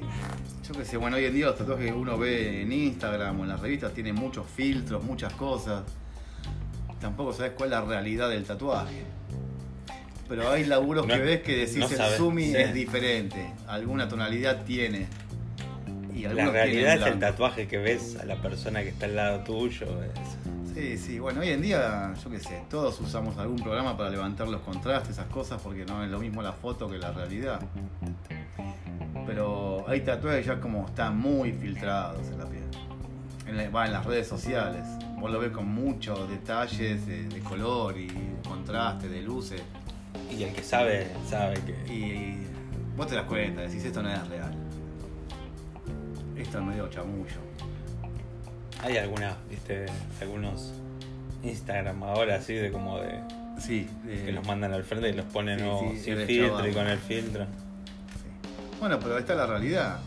[0.68, 3.44] yo qué sé, bueno, hoy en día los tatuajes que uno ve en Instagram o
[3.44, 5.82] en las revistas tienen muchos filtros, muchas cosas.
[7.02, 9.04] Tampoco sabes cuál es la realidad del tatuaje.
[10.28, 12.56] Pero hay laburos No- que ves que decís no el Sumi sí.
[12.56, 15.08] es diferente, alguna tonalidad tiene.
[16.20, 19.40] Y La realidad es el tatuaje que ves a la persona que está al lado
[19.44, 19.86] tuyo.
[20.04, 24.10] es- Sí, sí, bueno, hoy en día, yo qué sé, todos usamos algún programa para
[24.12, 27.60] levantar los contrastes, esas cosas, porque no es lo mismo la foto que la realidad.
[29.26, 32.64] Pero hay tatuajes ya como están muy filtrados en la piel.
[33.48, 34.84] En la- va en las redes sociales.
[35.20, 38.08] Vos lo ves con muchos detalles de, de color y
[38.48, 39.62] contraste, de luces.
[40.32, 41.94] Y el que sabe, sabe que.
[41.94, 42.46] Y
[42.96, 44.54] vos te das cuenta, decís esto no es real.
[46.40, 47.36] Esto es medio chamullo.
[48.84, 49.86] Hay algunas, viste,
[50.22, 50.74] algunos
[51.44, 53.20] Instagram ahora así de como de.
[53.60, 55.80] Sí, de- que los mandan al frente y los ponen Sí, ¿no?
[55.92, 56.70] sí, sin filtro chaval.
[56.70, 57.46] y con el filtro.
[58.80, 60.00] Bueno, pero está la realidad.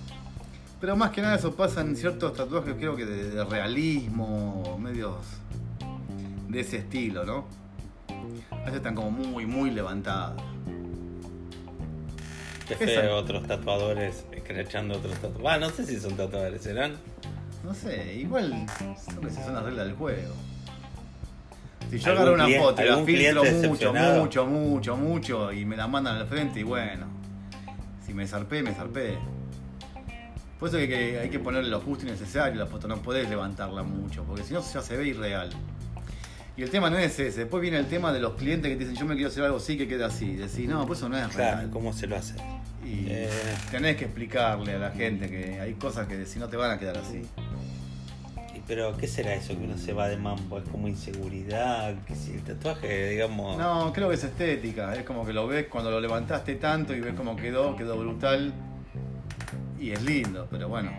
[0.80, 5.16] Pero más que nada eso pasa en ciertos tatuajes, creo que de, de realismo, medios
[6.48, 7.44] de ese estilo, ¿no?
[8.50, 10.42] A veces están como muy, muy levantados.
[12.66, 15.46] Qué Esa- feo otros tatuadores escrachando otros tatuadores.
[15.50, 16.94] Ah, no sé si son tatuadores, ¿serán?
[17.64, 20.34] No sé, igual son que son las reglas del juego.
[21.90, 25.76] Si yo ¿Algún agarro una foto y la filtro mucho, mucho, mucho, mucho y me
[25.76, 27.06] la mandan al frente y bueno,
[28.06, 29.18] si me zarpé, me zarpé.
[30.58, 33.82] Por eso que, hay que ponerle lo justo y necesario la foto, no podés levantarla
[33.82, 35.50] mucho, porque si no ya se ve irreal.
[36.56, 38.84] Y el tema no es ese, después viene el tema de los clientes que te
[38.84, 40.36] dicen yo me quiero hacer algo así que quede así.
[40.36, 41.70] Decís, no, pues eso no es Claro, real.
[41.70, 42.34] ¿cómo se lo hace?
[42.84, 43.28] Y Eh.
[43.70, 46.78] tenés que explicarle a la gente que hay cosas que si no te van a
[46.78, 47.22] quedar así.
[48.66, 50.56] Pero, ¿qué será eso que uno se va de mambo?
[50.58, 51.94] ¿Es como inseguridad?
[52.06, 53.58] Que si el tatuaje, digamos.
[53.58, 54.94] No, creo que es estética.
[54.94, 58.52] Es como que lo ves cuando lo levantaste tanto y ves cómo quedó, quedó brutal.
[59.80, 60.92] Y es lindo, pero bueno,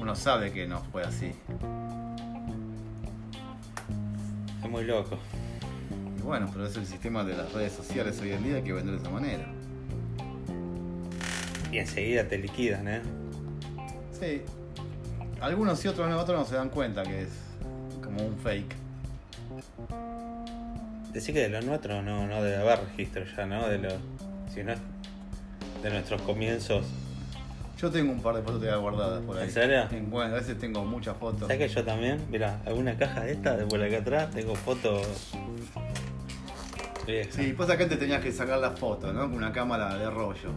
[0.00, 1.32] uno sabe que no fue así.
[4.62, 5.18] Es muy loco.
[6.18, 8.94] Y bueno, pero es el sistema de las redes sociales hoy en día que vender
[8.94, 9.46] de esa manera.
[11.72, 13.02] Y enseguida te liquidan, ¿eh?
[14.12, 14.42] Sí.
[15.40, 17.30] Algunos sí, otros no, otros no se dan cuenta que es
[18.02, 18.76] como un fake.
[21.12, 23.68] Decir que de lo nuestro no, no debe haber registro ya, ¿no?
[23.68, 23.90] De lo,
[24.54, 24.78] si no es
[25.82, 26.86] de nuestros comienzos.
[27.82, 29.44] Yo tengo un par de fotos guardadas por ahí.
[29.44, 29.82] ¿En serio?
[29.90, 31.40] En- Bueno, a veces tengo muchas fotos.
[31.48, 32.24] ¿Sabes que yo también?
[32.30, 35.32] Mira, alguna caja de esta, de por acá atrás, tengo fotos.
[37.04, 37.34] viejas.
[37.34, 39.22] Sí, pasa que antes tenías que sacar las fotos, ¿no?
[39.22, 40.50] Con una cámara de rollo.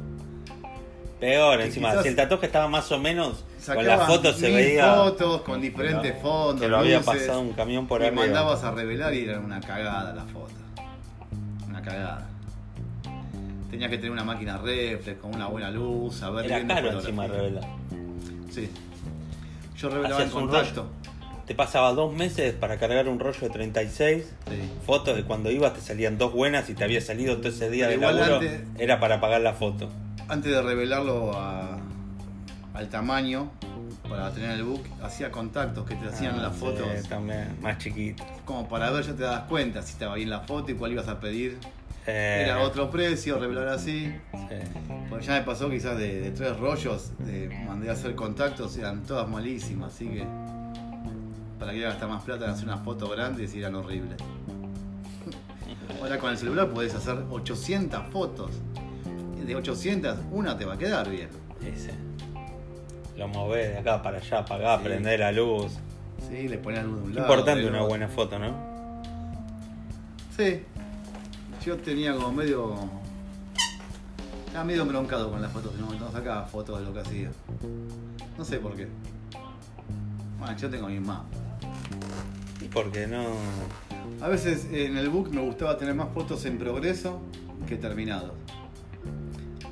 [1.19, 4.51] Peor, Que encima, si el tatuaje estaba más o menos, con Sacabas las fotos se
[4.51, 6.61] veía fotos con diferentes que lo- fondos.
[6.61, 8.21] que lo había luces, pasado un camión por y arriba.
[8.21, 10.53] mandabas a revelar y era una cagada la foto.
[11.67, 12.27] Una cagada.
[13.75, 17.27] Tenías que tener una máquina reflex con una buena luz, saber Era bien caro encima
[17.27, 17.65] revelar.
[18.49, 18.69] Sí.
[19.77, 20.87] Yo revelaba en contacto.
[21.45, 24.71] Te pasaba dos meses para cargar un rollo de 36 Sí.
[24.85, 27.89] fotos de cuando ibas te salían dos buenas y te había salido todo ese día
[27.89, 29.89] de Pero laburo, antes- era para pagar la foto.
[30.29, 31.77] Antes de revelarlo a-
[32.75, 33.51] al tamaño
[34.07, 37.77] para tener el book, hacía contactos que te hacían Ah, las sí, fotos también, más
[37.77, 38.25] chiquitas.
[38.45, 41.09] como para ver, ya te das cuenta si estaba bien la foto y cuál ibas
[41.09, 41.57] a pedir.
[42.07, 44.13] Eh, Era otro precio, revelar así.
[44.31, 44.55] sí.
[45.09, 49.03] Pues ya me pasó quizás de, de tres rollos, de, mandé a hacer contactos, eran
[49.03, 50.25] todas malísimas, así que
[51.59, 54.17] para que gastar más plata en hacer unas fotos grandes y eran horribles.
[56.01, 58.51] Ahora con el celular podés hacer 800 fotos.
[59.45, 61.29] De 800, una te va a quedar bien.
[61.63, 61.91] Ese.
[63.15, 64.85] Lo movés de acá para allá, apagás, Sí.
[64.87, 65.71] prendés la luz.
[66.27, 67.27] Sí, le ponen luz de un lado.
[67.27, 68.53] Importante una buena foto, ¿no?
[70.35, 70.63] Sí.
[71.65, 72.75] Yo tenía como medio.
[74.45, 77.31] Estaba medio embroncado con las fotos, no, no sacaba fotos de lo que hacía.
[78.37, 78.87] No sé por qué.
[80.37, 81.25] Bueno, yo tengo mis mapas.
[82.61, 83.25] Y porque no.
[84.21, 87.19] A veces en el book me gustaba tener más fotos en progreso
[87.67, 88.33] que terminados.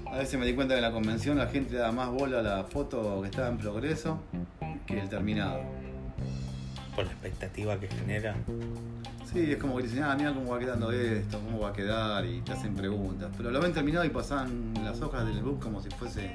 [0.08, 2.42] A veces me di cuenta que en la convención la gente da más bola a
[2.42, 4.20] la foto que estaba en progreso
[4.88, 5.62] que el terminado.
[6.96, 8.36] Por la expectativa que genera.
[9.32, 12.26] Sí, es como que dicen, ah, mira cómo va quedando esto, cómo va a quedar,
[12.26, 13.32] y te hacen preguntas.
[13.36, 16.32] Pero lo ven terminado y pasaban las hojas del book como si fuese.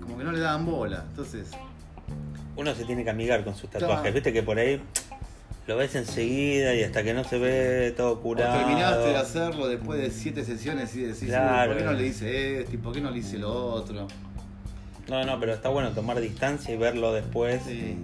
[0.00, 1.04] como que no le daban bola.
[1.10, 1.48] Entonces,
[2.56, 4.00] Uno se tiene que amigar con sus tatuajes.
[4.00, 4.14] Claro.
[4.14, 4.80] Viste que por ahí
[5.66, 8.58] lo ves enseguida y hasta que no se ve todo o curado.
[8.58, 11.70] terminaste de hacerlo después de siete sesiones y decís, "Uy, Claro.
[11.72, 12.74] ¿por qué no le hice esto?
[12.74, 14.06] ¿Y por qué no le hice lo otro?
[15.08, 17.62] No, no, pero está bueno tomar distancia y verlo después.
[17.66, 17.96] Sí.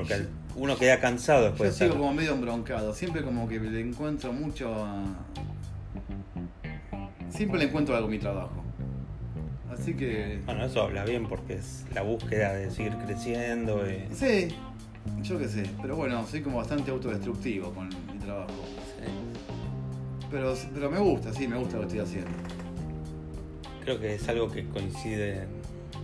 [0.00, 3.80] Porque uno queda cansado Yo después de sigo como medio embroncado, siempre como que le
[3.80, 5.04] encuentro mucho a...
[7.30, 8.64] Siempre le encuentro algo a mi trabajo.
[9.72, 10.40] Así que...
[10.44, 13.88] Bueno, eso habla bien porque es la búsqueda de seguir creciendo.
[13.88, 14.14] Y...
[14.14, 14.48] Sí,
[15.22, 18.52] yo qué sé, pero bueno, soy como bastante autodestructivo con mi trabajo.
[18.98, 19.10] Sí.
[20.30, 22.30] Pero, pero me gusta, sí, me gusta lo que estoy haciendo.
[23.84, 25.46] Creo que es algo que coincide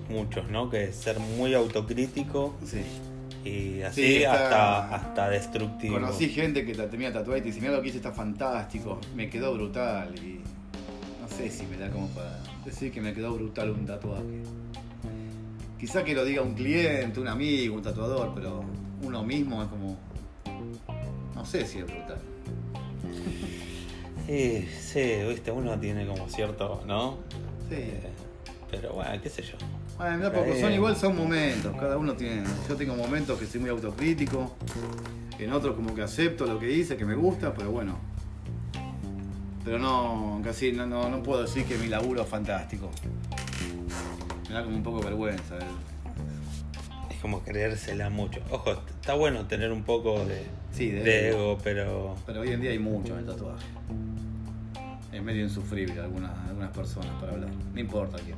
[0.08, 0.70] muchos, ¿no?
[0.70, 2.82] Que es ser muy autocrítico Sí.
[3.46, 5.94] Y así Sí, está- hasta, hasta destructivo.
[5.94, 9.28] Conocí gente que tenía tatuaje y te dice, mira lo que hice está fantástico, me
[9.30, 10.40] quedó brutal y
[11.20, 14.42] no sé si me da como para decir que me quedó brutal un tatuaje.
[15.78, 18.64] Quizá que lo diga un cliente, un amigo, un tatuador, pero
[19.02, 19.98] uno mismo es como...
[21.34, 22.18] No sé si es brutal.
[24.26, 27.18] Sí, sí, viste, uno tiene como cierto, ¿no?
[27.68, 27.76] Sí.
[27.76, 28.00] Eh,
[28.70, 29.56] pero bueno, qué sé yo.
[29.96, 30.60] Bueno, mirá, porque Eh.
[30.60, 32.42] son igual, son momentos, cada uno tiene...
[32.68, 34.54] Yo tengo momentos que soy muy autocrítico,
[35.38, 37.96] en otros como que acepto lo que hice, que me gusta, pero bueno.
[39.64, 42.90] Pero no, casi no, no, no puedo decir que mi laburo es fantástico.
[44.48, 45.56] Me da como un poco vergüenza.
[45.56, 47.10] eh.
[47.10, 48.40] Es como creérsela mucho.
[48.50, 51.38] Ojo, está bueno tener un poco de, Sí, de de ego.
[51.38, 53.66] ego, pero Pero hoy en día hay mucho en el tatuaje.
[55.12, 57.48] Es medio insufrible algunas, algunas personas para hablar.
[57.74, 58.36] No importa quién.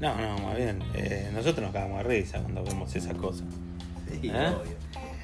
[0.00, 0.80] No, no, más bien.
[0.94, 3.46] eh, nosotros nos cagamos de risa cuando vemos esas cosas.
[4.20, 4.48] Sí, ¿Eh?
[4.48, 4.72] obvio.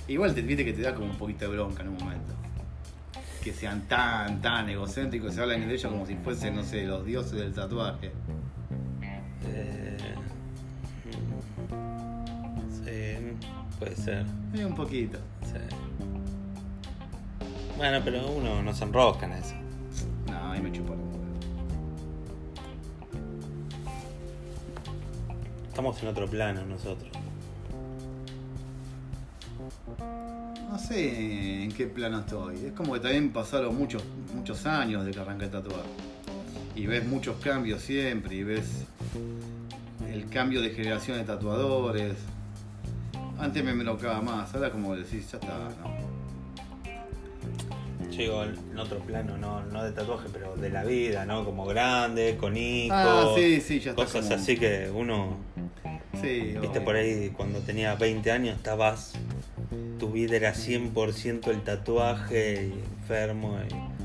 [0.08, 2.34] Igual te viste que te da como un poquito de bronca en un momento.
[3.42, 7.04] Que sean tan, tan egocéntricos, se hablan de ellos como si fuesen, no sé, los
[7.04, 8.12] dioses del tatuaje.
[9.46, 9.96] Eh,
[12.70, 13.46] sí,
[13.78, 14.24] puede ser.
[14.54, 15.18] Eh, un poquito.
[15.42, 15.58] sí.
[17.76, 19.54] Bueno, pero uno no se enrosca en eso.
[20.26, 21.07] No, ahí me chuparon
[25.78, 27.08] Estamos en otro plano nosotros.
[30.68, 32.64] No sé en qué plano estoy.
[32.64, 34.02] Es como que también pasaron muchos,
[34.34, 35.84] muchos años de que arranqué a tatuar.
[36.74, 38.86] Y ves muchos cambios siempre, y ves
[40.12, 42.16] el cambio de generación de tatuadores.
[43.38, 46.08] Antes me enrocaba más, ahora como decís, ya está, ¿no?
[48.10, 51.44] Llego en otro plano, no, no de tatuaje, pero de la vida, ¿no?
[51.44, 52.98] Como grande, con hijos.
[52.98, 55.36] Ah, sí, sí, ya está Cosas como- así que uno,
[56.20, 56.84] Sí, viste, obvio.
[56.84, 59.12] por ahí cuando tenía 20 años estabas,
[59.98, 63.98] tu vida era 100% el tatuaje y enfermo y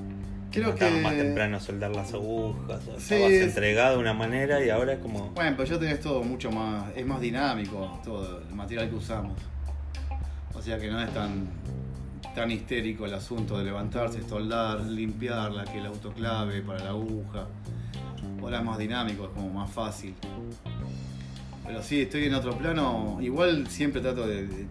[0.52, 4.13] Creo que- más temprano a soldar las agujas, o Sí, estabas es- entregado de una
[4.13, 5.30] manera y ahora es como...
[5.32, 9.34] Bueno, pero ya tenés todo mucho más, es más dinámico todo el material que usamos.
[10.54, 11.47] O sea que no es tan,
[12.36, 17.47] tan histérico el asunto de levantarse, soldar, limpiarla, que el autoclave para la aguja.
[18.39, 20.13] Ahora es más dinámico, es como más fácil.
[21.65, 23.17] Pero sí, estoy en otro plano.
[23.21, 24.67] Igual siempre trato de, de-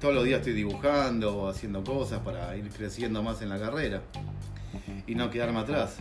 [0.00, 4.00] todos los días estoy dibujando o haciendo cosas para ir creciendo más en la carrera
[5.06, 5.98] y no quedarme atrás.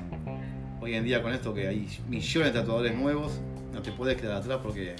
[0.80, 3.34] Hoy en día con esto que hay millones de tatuadores nuevos,
[3.73, 4.95] no te puedes quedar atrás porque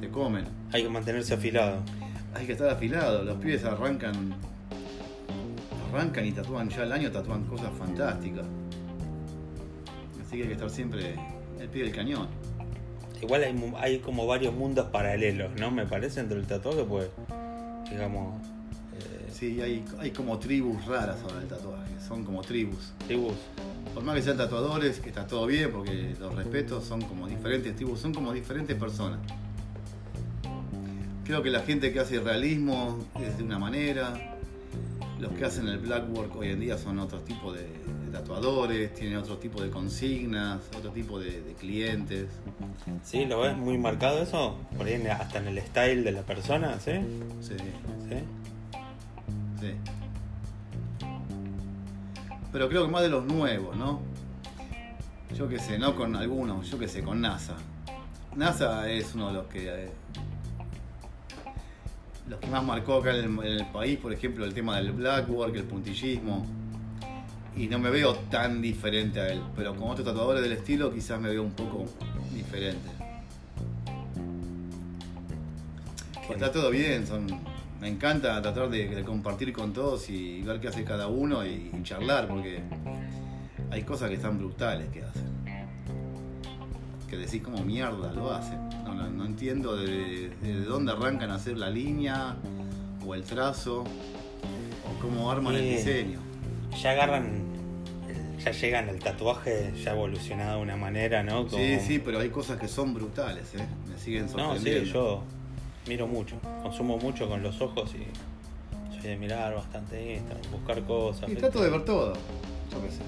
[0.00, 0.44] te comen.
[0.72, 1.82] Hay que mantenerse afilado.
[2.34, 4.34] Hay que estar afilado, los pibes arrancan
[5.92, 8.46] arrancan y tatúan ya al año, tatúan cosas fantásticas.
[10.26, 11.14] Así que hay que estar siempre
[11.60, 12.26] al pie del cañón.
[13.24, 13.42] Igual
[13.80, 15.70] hay, como varios mundos paralelos, ¿no?
[15.70, 17.08] Me parece, entre el tatuaje, pues,
[17.90, 18.36] digamos,
[18.98, 22.92] eh, Sí, hay, hay como tribus raras ahora el tatuaje, son como tribus.
[23.06, 23.32] tribus.
[23.94, 27.74] Por más que sean tatuadores, que está todo bien, porque los respetos son como diferentes
[27.74, 29.20] tribus, son como diferentes personas.
[31.24, 34.33] Creo que la gente que hace realismo es de una manera,
[35.24, 38.92] los que hacen el black work hoy en día son otro tipo de, de tatuadores,
[38.92, 42.28] tienen otro tipo de consignas, otro tipo de, de clientes.
[43.02, 43.24] ¿Sí?
[43.24, 44.58] ¿Lo ves muy marcado eso?
[44.76, 46.92] Por ahí hasta en el style de la persona, ¿sí?
[47.40, 48.16] Sí, ¿Sí?
[49.60, 49.74] sí.
[52.52, 54.02] Pero creo que más de los nuevos, ¿no?
[55.34, 57.56] Yo qué sé, no con algunos, yo qué sé, con NASA.
[58.36, 59.90] NASA es uno de los que eh,
[62.34, 64.92] los que más marcó acá en el, en el país, por ejemplo, el tema del
[64.92, 66.44] black work, el puntillismo.
[67.56, 71.20] Y no me veo tan diferente a él, pero con otros tatuadores del estilo quizás
[71.20, 71.84] me veo un poco
[72.34, 72.90] diferente.
[76.28, 77.26] Está todo bien, son,
[77.80, 81.70] me encanta tratar de, de compartir con todos y ver qué hace cada uno y,
[81.72, 82.62] y charlar, porque
[83.70, 85.22] hay cosas que están brutales que hacen.
[87.08, 88.58] Que decís como mierda lo hacen.
[88.94, 92.36] No, no- no entiendo de, de dónde arrancan a hacer la línea
[93.06, 95.68] o el trazo o cómo arman el Sí.
[95.76, 96.20] diseño.
[96.80, 97.42] Ya agarran,
[98.08, 101.46] el- ya llegan al tatuaje ya evolucionado de una manera, ¿no?
[101.46, 103.66] Como- Sí, sí, pero hay cosas que son brutales, ¿eh?
[103.90, 104.84] Me siguen No, sorprendiendo.
[104.86, 105.22] sí, yo
[105.88, 111.28] miro mucho, consumo mucho con los ojos y soy de mirar bastante Instagram, buscar cosas.
[111.28, 112.12] Y trato de ver todo.
[112.72, 113.02] Yo qué sé.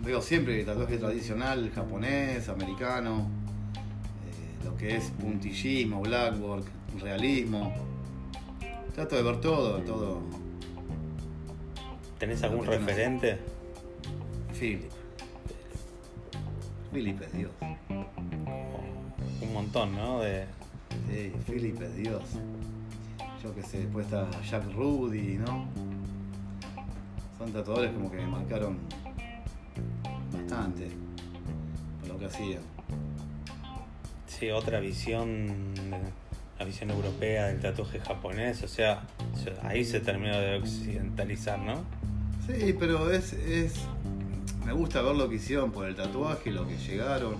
[0.00, 3.45] Veo siempre tatuaje tradicional, japonés, americano, eh,
[4.66, 6.66] lo que es puntillismo, blackwork,
[7.00, 7.72] realismo.
[8.94, 10.20] Trato de ver todo, todo.
[12.18, 13.38] ¿Tenés algún referente?
[14.58, 14.90] Philip.
[16.92, 17.52] Philip es Dios.
[19.40, 20.20] Un montón, ¿no?
[20.20, 20.46] De,
[21.08, 22.22] Sí, Philip es Dios.
[23.42, 25.66] Yo qué sé, después está Jack Rudy, ¿no?
[27.38, 28.78] Son tatuadores como que me marcaron
[30.32, 30.88] bastante
[32.00, 32.75] por lo que hacían.
[34.38, 35.74] Sí, otra visión,
[36.58, 39.02] la visión europea del tatuaje japonés, o sea,
[39.42, 41.82] se- ahí se terminó de occidentalizar, ¿no?
[42.46, 43.74] Sí, pero es, es.
[44.64, 47.36] Me gusta ver lo que hicieron por el tatuaje, lo que llegaron.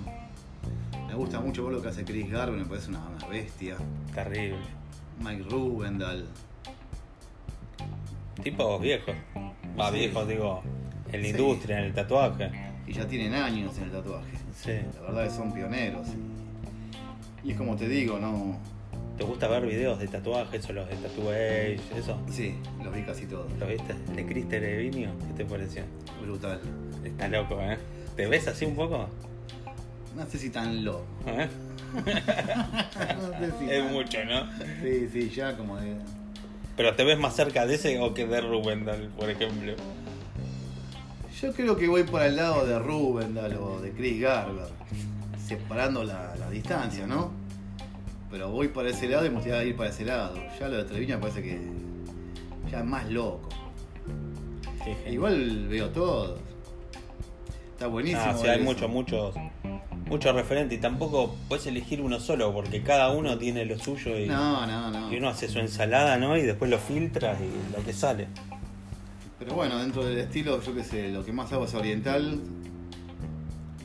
[1.08, 3.76] Me gusta mucho ver lo que hace Chris Garvey, me parece una, una bestia.
[4.14, 4.58] Terrible.
[5.20, 6.26] Mike Rubendal.
[8.42, 9.14] Tipos viejos.
[9.78, 9.96] Va, Sí.
[9.98, 10.62] viejos, digo,
[11.12, 11.30] en la Sí.
[11.30, 12.50] industria, en el tatuaje.
[12.88, 14.30] y ya tienen años en el tatuaje.
[14.54, 14.70] Sí.
[14.94, 16.06] La verdad que son pioneros.
[17.46, 18.58] Y es como te digo, no.
[19.16, 21.32] ¿Te gusta ver videos de tatuajes o los de Tattoo?
[21.32, 22.18] ¿Eso?
[22.30, 23.50] Sí, los vi casi todos.
[23.58, 23.94] ¿Lo viste?
[24.14, 25.10] ¿De Crister Evinio?
[25.28, 25.84] ¿Qué te pareció?
[26.22, 26.60] Brutal.
[27.02, 27.78] Está loco, ¿eh?
[28.14, 29.08] ¿Te ves así un poco?
[30.14, 31.04] No sé si tan loco.
[31.26, 31.48] ¿Eh?
[31.96, 34.46] No sé si Es tan- mucho, ¿no?
[34.82, 35.96] Sí, sí, ya como de.
[36.76, 39.72] Pero te ves más cerca de ese o que de Rubendal, por ejemplo.
[41.40, 44.66] Yo creo que voy por el lado de Rubendal o de Chris Garber,
[45.46, 47.30] separando la, la distancia, ¿no?
[48.30, 50.34] Pero voy para ese lado y me gustaría ir para ese lado.
[50.58, 51.60] Ya lo de Treviño me parece que
[52.70, 53.48] ya es más loco.
[55.08, 56.38] Igual veo todos.
[57.72, 58.22] Está buenísimo.
[58.24, 59.34] Ah, sí, ver hay muchos, muchos,
[60.06, 64.26] muchos referentes y tampoco puedes elegir uno solo porque cada uno tiene lo suyo y,
[64.26, 65.12] No, no, no.
[65.12, 66.36] y uno hace su ensalada, ¿no?
[66.36, 68.28] Y después lo filtra y lo que sale.
[69.38, 72.40] Pero bueno, dentro del estilo, yo qué sé, lo que más hago es oriental.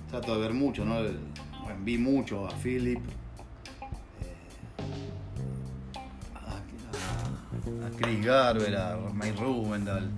[0.09, 0.99] Trato de ver mucho, ¿no?
[0.99, 1.20] El-
[1.84, 2.99] vi mucho a Philip.
[4.21, 4.36] eh,
[6.36, 6.55] a,
[7.88, 10.09] a- Chris Garber, a Mike Rubendal.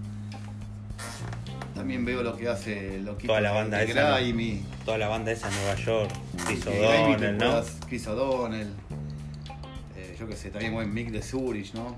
[1.76, 4.18] También veo lo que hace lo Toda la banda de esa.
[4.20, 4.64] Grimy.
[4.86, 6.12] Toda la banda esa en Nueva York,
[6.46, 7.62] Chris Que O'Donnell, ¿no?
[7.88, 8.70] Chris O'Donnell.
[9.98, 11.96] Eh, yo qué sé, también buen Mick de Zurich, ¿no?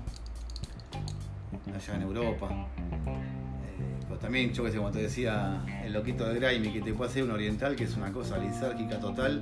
[1.74, 2.48] Allá en Europa.
[4.26, 7.22] También, yo qué sé, como te decía, el loquito de Grimy, que te puede hacer
[7.22, 9.40] un oriental, que es una cosa lisérgica total.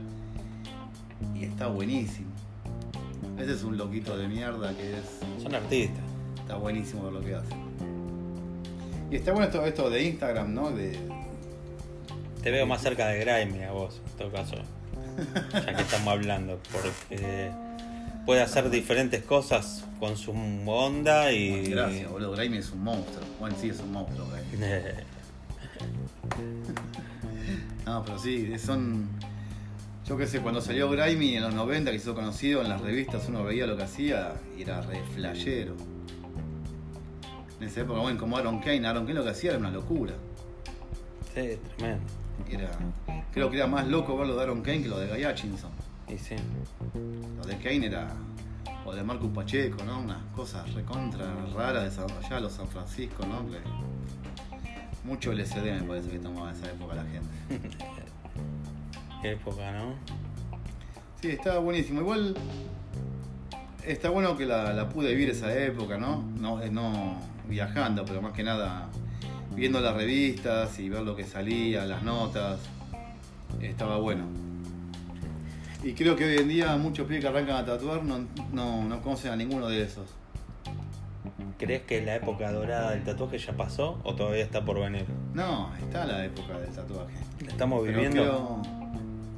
[1.35, 2.28] Y está buenísimo.
[3.39, 5.43] Ese es un loquito de mierda que es.
[5.43, 6.05] Son artistas.
[6.39, 7.55] Está buenísimo ver lo que hace.
[9.11, 10.70] Y está bueno esto, esto de Instagram, ¿no?
[10.70, 10.99] De,
[12.43, 14.57] Te veo más cerca de Grimy a vos, en todo caso.
[15.55, 17.51] Ya que estamos hablando, porque
[18.24, 20.32] puede hacer diferentes cosas con su
[20.66, 21.70] onda y.
[21.70, 22.32] Gracias, boludo.
[22.32, 23.24] Grimy es un monstruo.
[23.38, 24.26] Bueno, sí, es un monstruo.
[27.86, 29.08] No, pero sí, son.
[30.06, 32.80] Yo qué sé, cuando salió Grimy en los 90, que se hizo conocido en las
[32.80, 35.74] revistas, uno veía lo que hacía y era re flashero.
[37.60, 40.14] En esa época, bueno, como Aaron Kane, Aaron Kane lo que hacía era una locura.
[41.34, 42.04] sí, tremendo.
[42.50, 42.70] Era,
[43.32, 45.70] creo que era más loco verlo de Aaron Kane que lo de Guy Hutchinson.
[46.09, 46.36] Y sí.
[47.36, 48.12] Lo de Kane era.
[48.86, 50.00] O de Marcus Pacheco, ¿no?
[50.00, 51.24] Unas cosas recontra
[51.55, 53.48] raras de San- allá los San Francisco, ¿no?
[53.50, 53.59] Que
[55.05, 57.70] mucho LSD me parece que tomaba en esa época la gente.
[59.22, 59.94] Qué época, ¿no?
[61.22, 62.00] Sí, estaba buenísimo.
[62.02, 62.36] Igual
[63.86, 66.22] está bueno que la, la pude vivir esa época, ¿no?
[66.38, 67.16] No, eh, no
[67.48, 68.88] viajando, pero más que nada
[69.55, 72.61] viendo las revistas y ver lo que salía, las notas.
[73.62, 74.24] Estaba bueno.
[75.85, 79.03] Y creo que hoy en día muchos pibes que arrancan a tatuar no, no, no
[79.03, 80.09] conocen a ninguno de esos.
[81.59, 85.05] ¿Crees que la época dorada del tatuaje ya pasó o todavía está por venir?
[85.35, 87.14] No, está la época del tatuaje.
[87.45, 88.22] ¿La estamos Pero viviendo?
[88.22, 88.62] creo-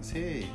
[0.01, 0.47] Sí.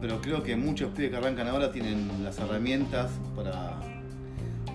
[0.00, 3.78] Pero creo que muchos pibes que arrancan ahora tienen las herramientas para,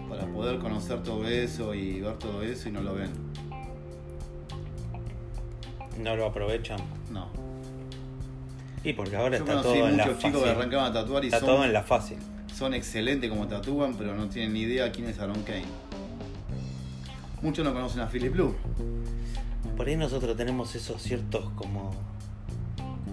[0.10, 3.12] para poder conocer todo eso y ver todo eso y no lo ven.
[6.02, 6.80] No lo aprovechan.
[7.12, 7.28] No.
[8.84, 11.24] Y porque ahora Yo está conocí todo en la muchos chicos que arrancaban a tatuar
[11.24, 12.18] y Está son, todo en la fácil.
[12.56, 15.66] son excelentes como tatúan, pero no tienen ni idea quién es Aaron Kane.
[17.42, 18.56] Muchos no conocen a Philip Blue.
[19.78, 21.92] Por ahí nosotros tenemos esos ciertos como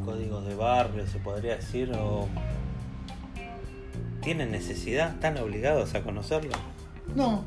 [0.05, 2.29] códigos de barrio, se podría decir, o
[4.23, 6.53] tienen necesidad, están obligados a conocerlo.
[7.14, 7.45] No.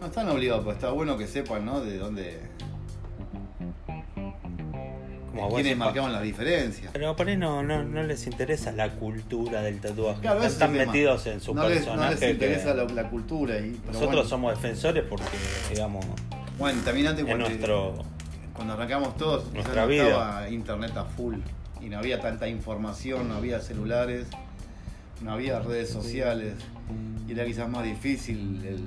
[0.00, 1.80] No están obligados, pero está bueno que sepan, ¿no?
[1.82, 2.40] De dónde.
[5.40, 5.76] Como sepas.
[5.78, 6.90] marcaban las diferencias.
[6.92, 10.20] Pero por ahí no, no, no les interesa la cultura del tatuaje.
[10.20, 12.14] Claro, están metidos en su no les, personaje.
[12.14, 13.58] no les interesa que la, la cultura.
[13.58, 15.24] Y, nosotros bueno, somos defensores porque,
[15.70, 16.04] digamos,
[16.58, 17.94] Bueno, también antes cuando, nuestro.
[18.54, 20.08] cuando arrancamos todos, nuestra vida.
[20.08, 21.36] estaba internet a full.
[21.80, 24.26] Y no había tanta información, no había celulares,
[25.22, 26.54] no había redes sociales.
[27.26, 28.84] Y era quizás más difícil el,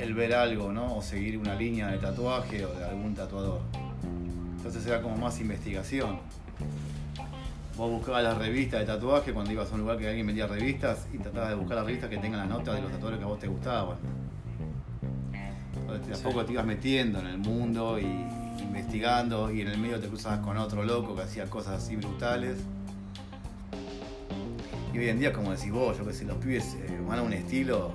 [0.00, 0.96] el ver algo, ¿no?
[0.96, 3.60] O seguir una línea de tatuaje o de algún tatuador.
[4.64, 6.20] Entonces era como más investigación.
[7.76, 11.06] Vos buscabas las revistas de tatuaje cuando ibas a un lugar que alguien vendía revistas
[11.12, 13.28] y tratabas de buscar las revistas que tengan las notas de los tatuadores que a
[13.28, 13.98] vos te gustaban.
[15.74, 16.22] Entonces, a Sí.
[16.24, 18.04] poco te ibas metiendo en el mundo y
[18.62, 22.56] investigando y en el medio te cruzabas con otro loco que hacía cosas así brutales.
[24.94, 27.22] Y hoy en día, como decís vos, yo que sé, los pibes eh, van a
[27.22, 27.92] un estilo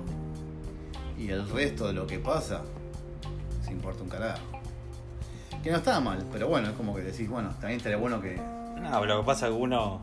[1.18, 2.62] y el resto de lo que pasa
[3.64, 4.42] se importa un carajo.
[5.62, 8.40] Que no está mal, pero bueno, es como que decís, bueno, también estaría bueno que.
[8.80, 10.00] No, lo que pasa es que uno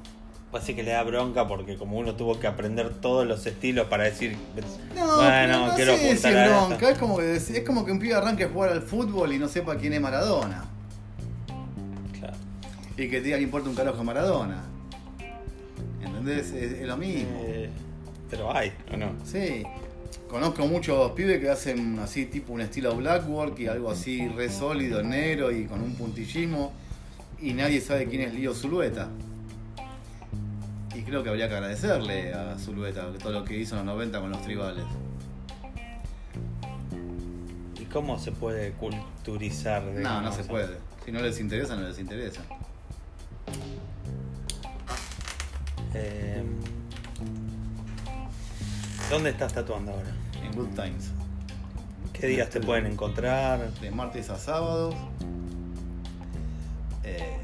[0.53, 4.05] Así que le da bronca porque como uno tuvo que aprender todos los estilos para
[4.05, 4.37] decir,
[4.95, 6.67] No, bueno, no quiero sé apuntar a esto.
[6.67, 6.89] bronca.
[6.89, 9.47] Es como, que, es como que un pibe arranque a jugar al fútbol y no
[9.49, 10.65] sepa quién es Maradona.
[12.17, 12.33] Claro.
[12.95, 14.63] Y que te diga que importa un carajo Maradona.
[16.01, 16.51] ¿Entendés?
[16.51, 17.29] Es, es lo mismo.
[17.43, 17.69] Eh,
[18.29, 19.11] pero hay, ¿o no?
[19.25, 19.63] Sí.
[20.29, 25.01] Conozco muchos pibes que hacen así tipo un estilo blackwork y algo así re sólido,
[25.01, 26.73] negro y con un puntillismo.
[27.39, 29.07] Y nadie sabe quién es Lío Zulueta.
[30.93, 34.19] Y creo que habría que agradecerle a Zulueta todo lo que hizo en los 90
[34.19, 34.83] con los tribales.
[37.79, 39.83] ¿Y cómo se puede culturizar?
[39.83, 40.77] No, digamos, no se puede.
[41.05, 42.41] Si no les interesa, no les interesa.
[45.93, 46.36] Eh,
[49.09, 50.11] ¿Dónde estás tatuando ahora?
[50.43, 51.11] En Good Times.
[52.13, 53.71] ¿Qué días te pueden encontrar?
[53.79, 54.95] De martes a sábados.
[57.03, 57.37] Eh,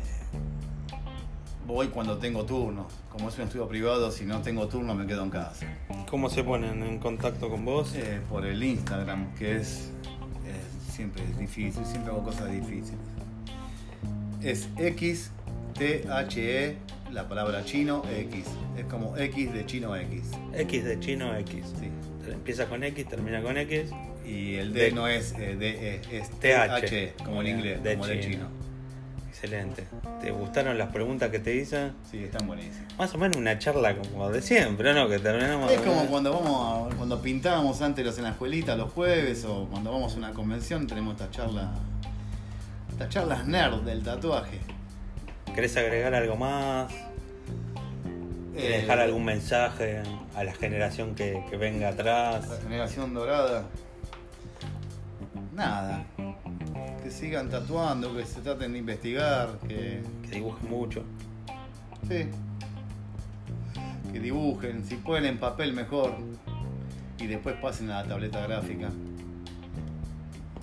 [1.66, 2.88] voy cuando tengo turno.
[3.10, 5.66] Como es un estudio privado, si no tengo turno me quedo en casa.
[6.10, 7.94] ¿Cómo se ponen en contacto con vos?
[7.96, 9.90] Eh, por el Instagram, que es,
[10.46, 13.00] es- siempre es difícil, siempre hago cosas difíciles.
[14.42, 15.32] Es X
[15.78, 16.78] T H E,
[17.14, 18.46] la palabra chino X.
[18.78, 20.32] Es como X de chino X.
[20.54, 21.74] X de chino X.
[21.80, 21.90] Sí.
[22.32, 23.92] Empieza con X, termina con X.
[24.26, 27.94] Y el D De- no es eh, D E, es TH, como en inglés, de
[27.98, 28.22] como chino.
[28.22, 28.48] chino.
[29.30, 29.84] Excelente.
[30.22, 31.92] ¿Te gustaron las preguntas que te hice?
[32.10, 32.94] Sí, están buenísimos.
[32.98, 35.10] Más o menos una charla como de siempre, ¿no?
[35.10, 35.70] Que terminamos.
[35.70, 39.68] Es como cuando vamos a- cuando pintábamos antes los en la escuelita los jueves o
[39.70, 41.74] cuando vamos a una convención tenemos esta charla
[42.90, 44.60] estas charlas nerd del tatuaje.
[45.56, 46.92] ¿Querés agregar algo más?
[48.54, 50.02] ¿Querés Eh, dejar algún mensaje
[50.36, 52.48] a la generación que, que venga atrás?
[52.48, 53.64] La generación dorada.
[55.54, 56.04] Nada.
[57.04, 60.02] Que sigan tatuando, que se traten de investigar, que.
[60.24, 61.04] Que dibujen mucho.
[62.08, 62.26] Sí.
[64.12, 66.16] Que dibujen, si pueden en papel mejor.
[67.20, 68.90] Y después pasen a la tableta gráfica.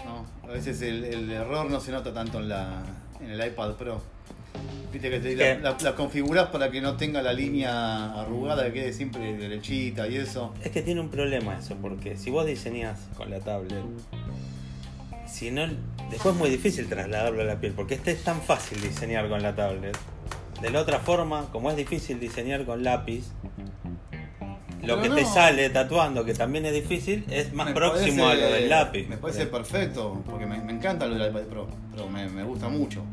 [0.04, 0.26] ¿No?
[0.48, 2.82] A veces el, el error no se nota tanto en la.
[3.20, 4.00] en el iPad Pro.
[4.92, 8.72] Viste que te, la, la- la configurás para que no tenga la línea arrugada, que
[8.72, 10.52] quede siempre derechita y eso.
[10.64, 13.84] Es que tiene un problema eso, porque si vos diseñás con la tablet,
[15.26, 15.62] si no,
[16.10, 19.42] después es muy difícil trasladarlo a la piel, porque este es tan fácil diseñar con
[19.42, 19.96] la tablet.
[20.60, 23.24] De la otra forma, como es difícil diseñar con lápiz,
[24.82, 25.14] lo que no.
[25.14, 28.68] te sale tatuando, que también es difícil, es más Me próximo parece- a lo del
[28.68, 29.06] lápiz.
[29.08, 32.68] Me parece perfecto, porque me, me encanta lo del iPad Pro, pero me, me gusta
[32.68, 33.04] mucho.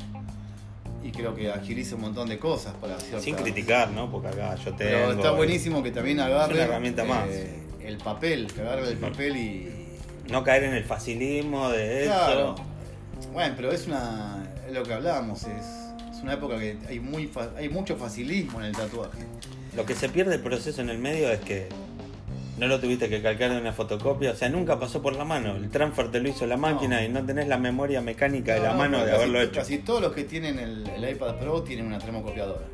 [1.08, 3.24] Y creo que agiliza un montón de cosas para ciertas...
[3.24, 4.12] Sin criticar, ¿no?
[4.12, 4.92] Porque acá yo tengo.
[4.92, 7.30] Pero está buenísimo que también agarre una herramienta más.
[7.30, 9.88] eh, el papel, que agarre el papel y...
[10.30, 12.14] No caer en el facilismo de eso.
[12.14, 12.56] Claro.
[13.32, 14.52] Bueno, pero es una...
[14.68, 15.66] es lo que hablábamos, es,
[16.12, 19.20] es una época que hay, muy hay mucho facilismo en el tatuaje.
[19.78, 21.70] Lo que se pierde el proceso en el medio es que
[22.58, 25.56] no lo tuviste que calcar de una fotocopia, o sea, nunca pasó por la mano.
[25.56, 27.06] El transfer te lo hizo la máquina No.
[27.06, 29.60] y no tenés la memoria mecánica de la No, mano de casi- haberlo hecho.
[29.60, 32.66] Casi todos los que tienen el, el iPad Pro tienen una termocopiadora.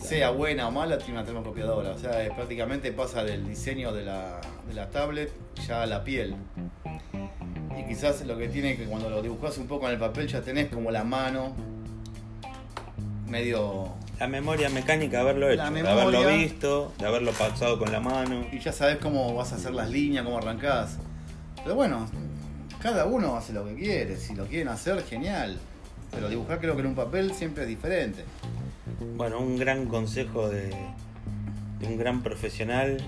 [0.00, 1.90] Sea buena o mala, tiene una termocopiadora.
[1.92, 5.32] O sea, eh, prácticamente pasa del diseño de la, de la tablet
[5.66, 6.36] ya a la piel.
[7.78, 10.42] Y quizás lo que tiene que cuando lo dibujas un poco en el papel ya
[10.42, 11.54] tenés como la mano
[13.34, 13.88] medio...
[14.20, 18.46] La memoria mecánica de haberlo hecho, de haberlo visto, de haberlo pasado con la mano.
[18.52, 20.98] Y ya sabes cómo vas a hacer las líneas, cómo arrancás.
[21.64, 22.06] Pero bueno,
[22.80, 24.16] cada uno hace lo que quiere.
[24.16, 25.58] Si lo quieren hacer, genial.
[26.12, 28.24] Pero dibujar creo que en un papel siempre es diferente.
[29.16, 30.72] Bueno, un gran consejo de,
[31.80, 32.98] de un gran profesional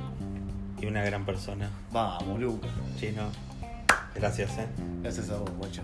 [0.80, 1.70] y una gran persona.
[1.92, 2.72] Vamos, Lucas.
[2.98, 3.30] Chino,
[4.12, 4.66] gracias, ¿eh?
[5.02, 5.82] Gracias a vos, guacho.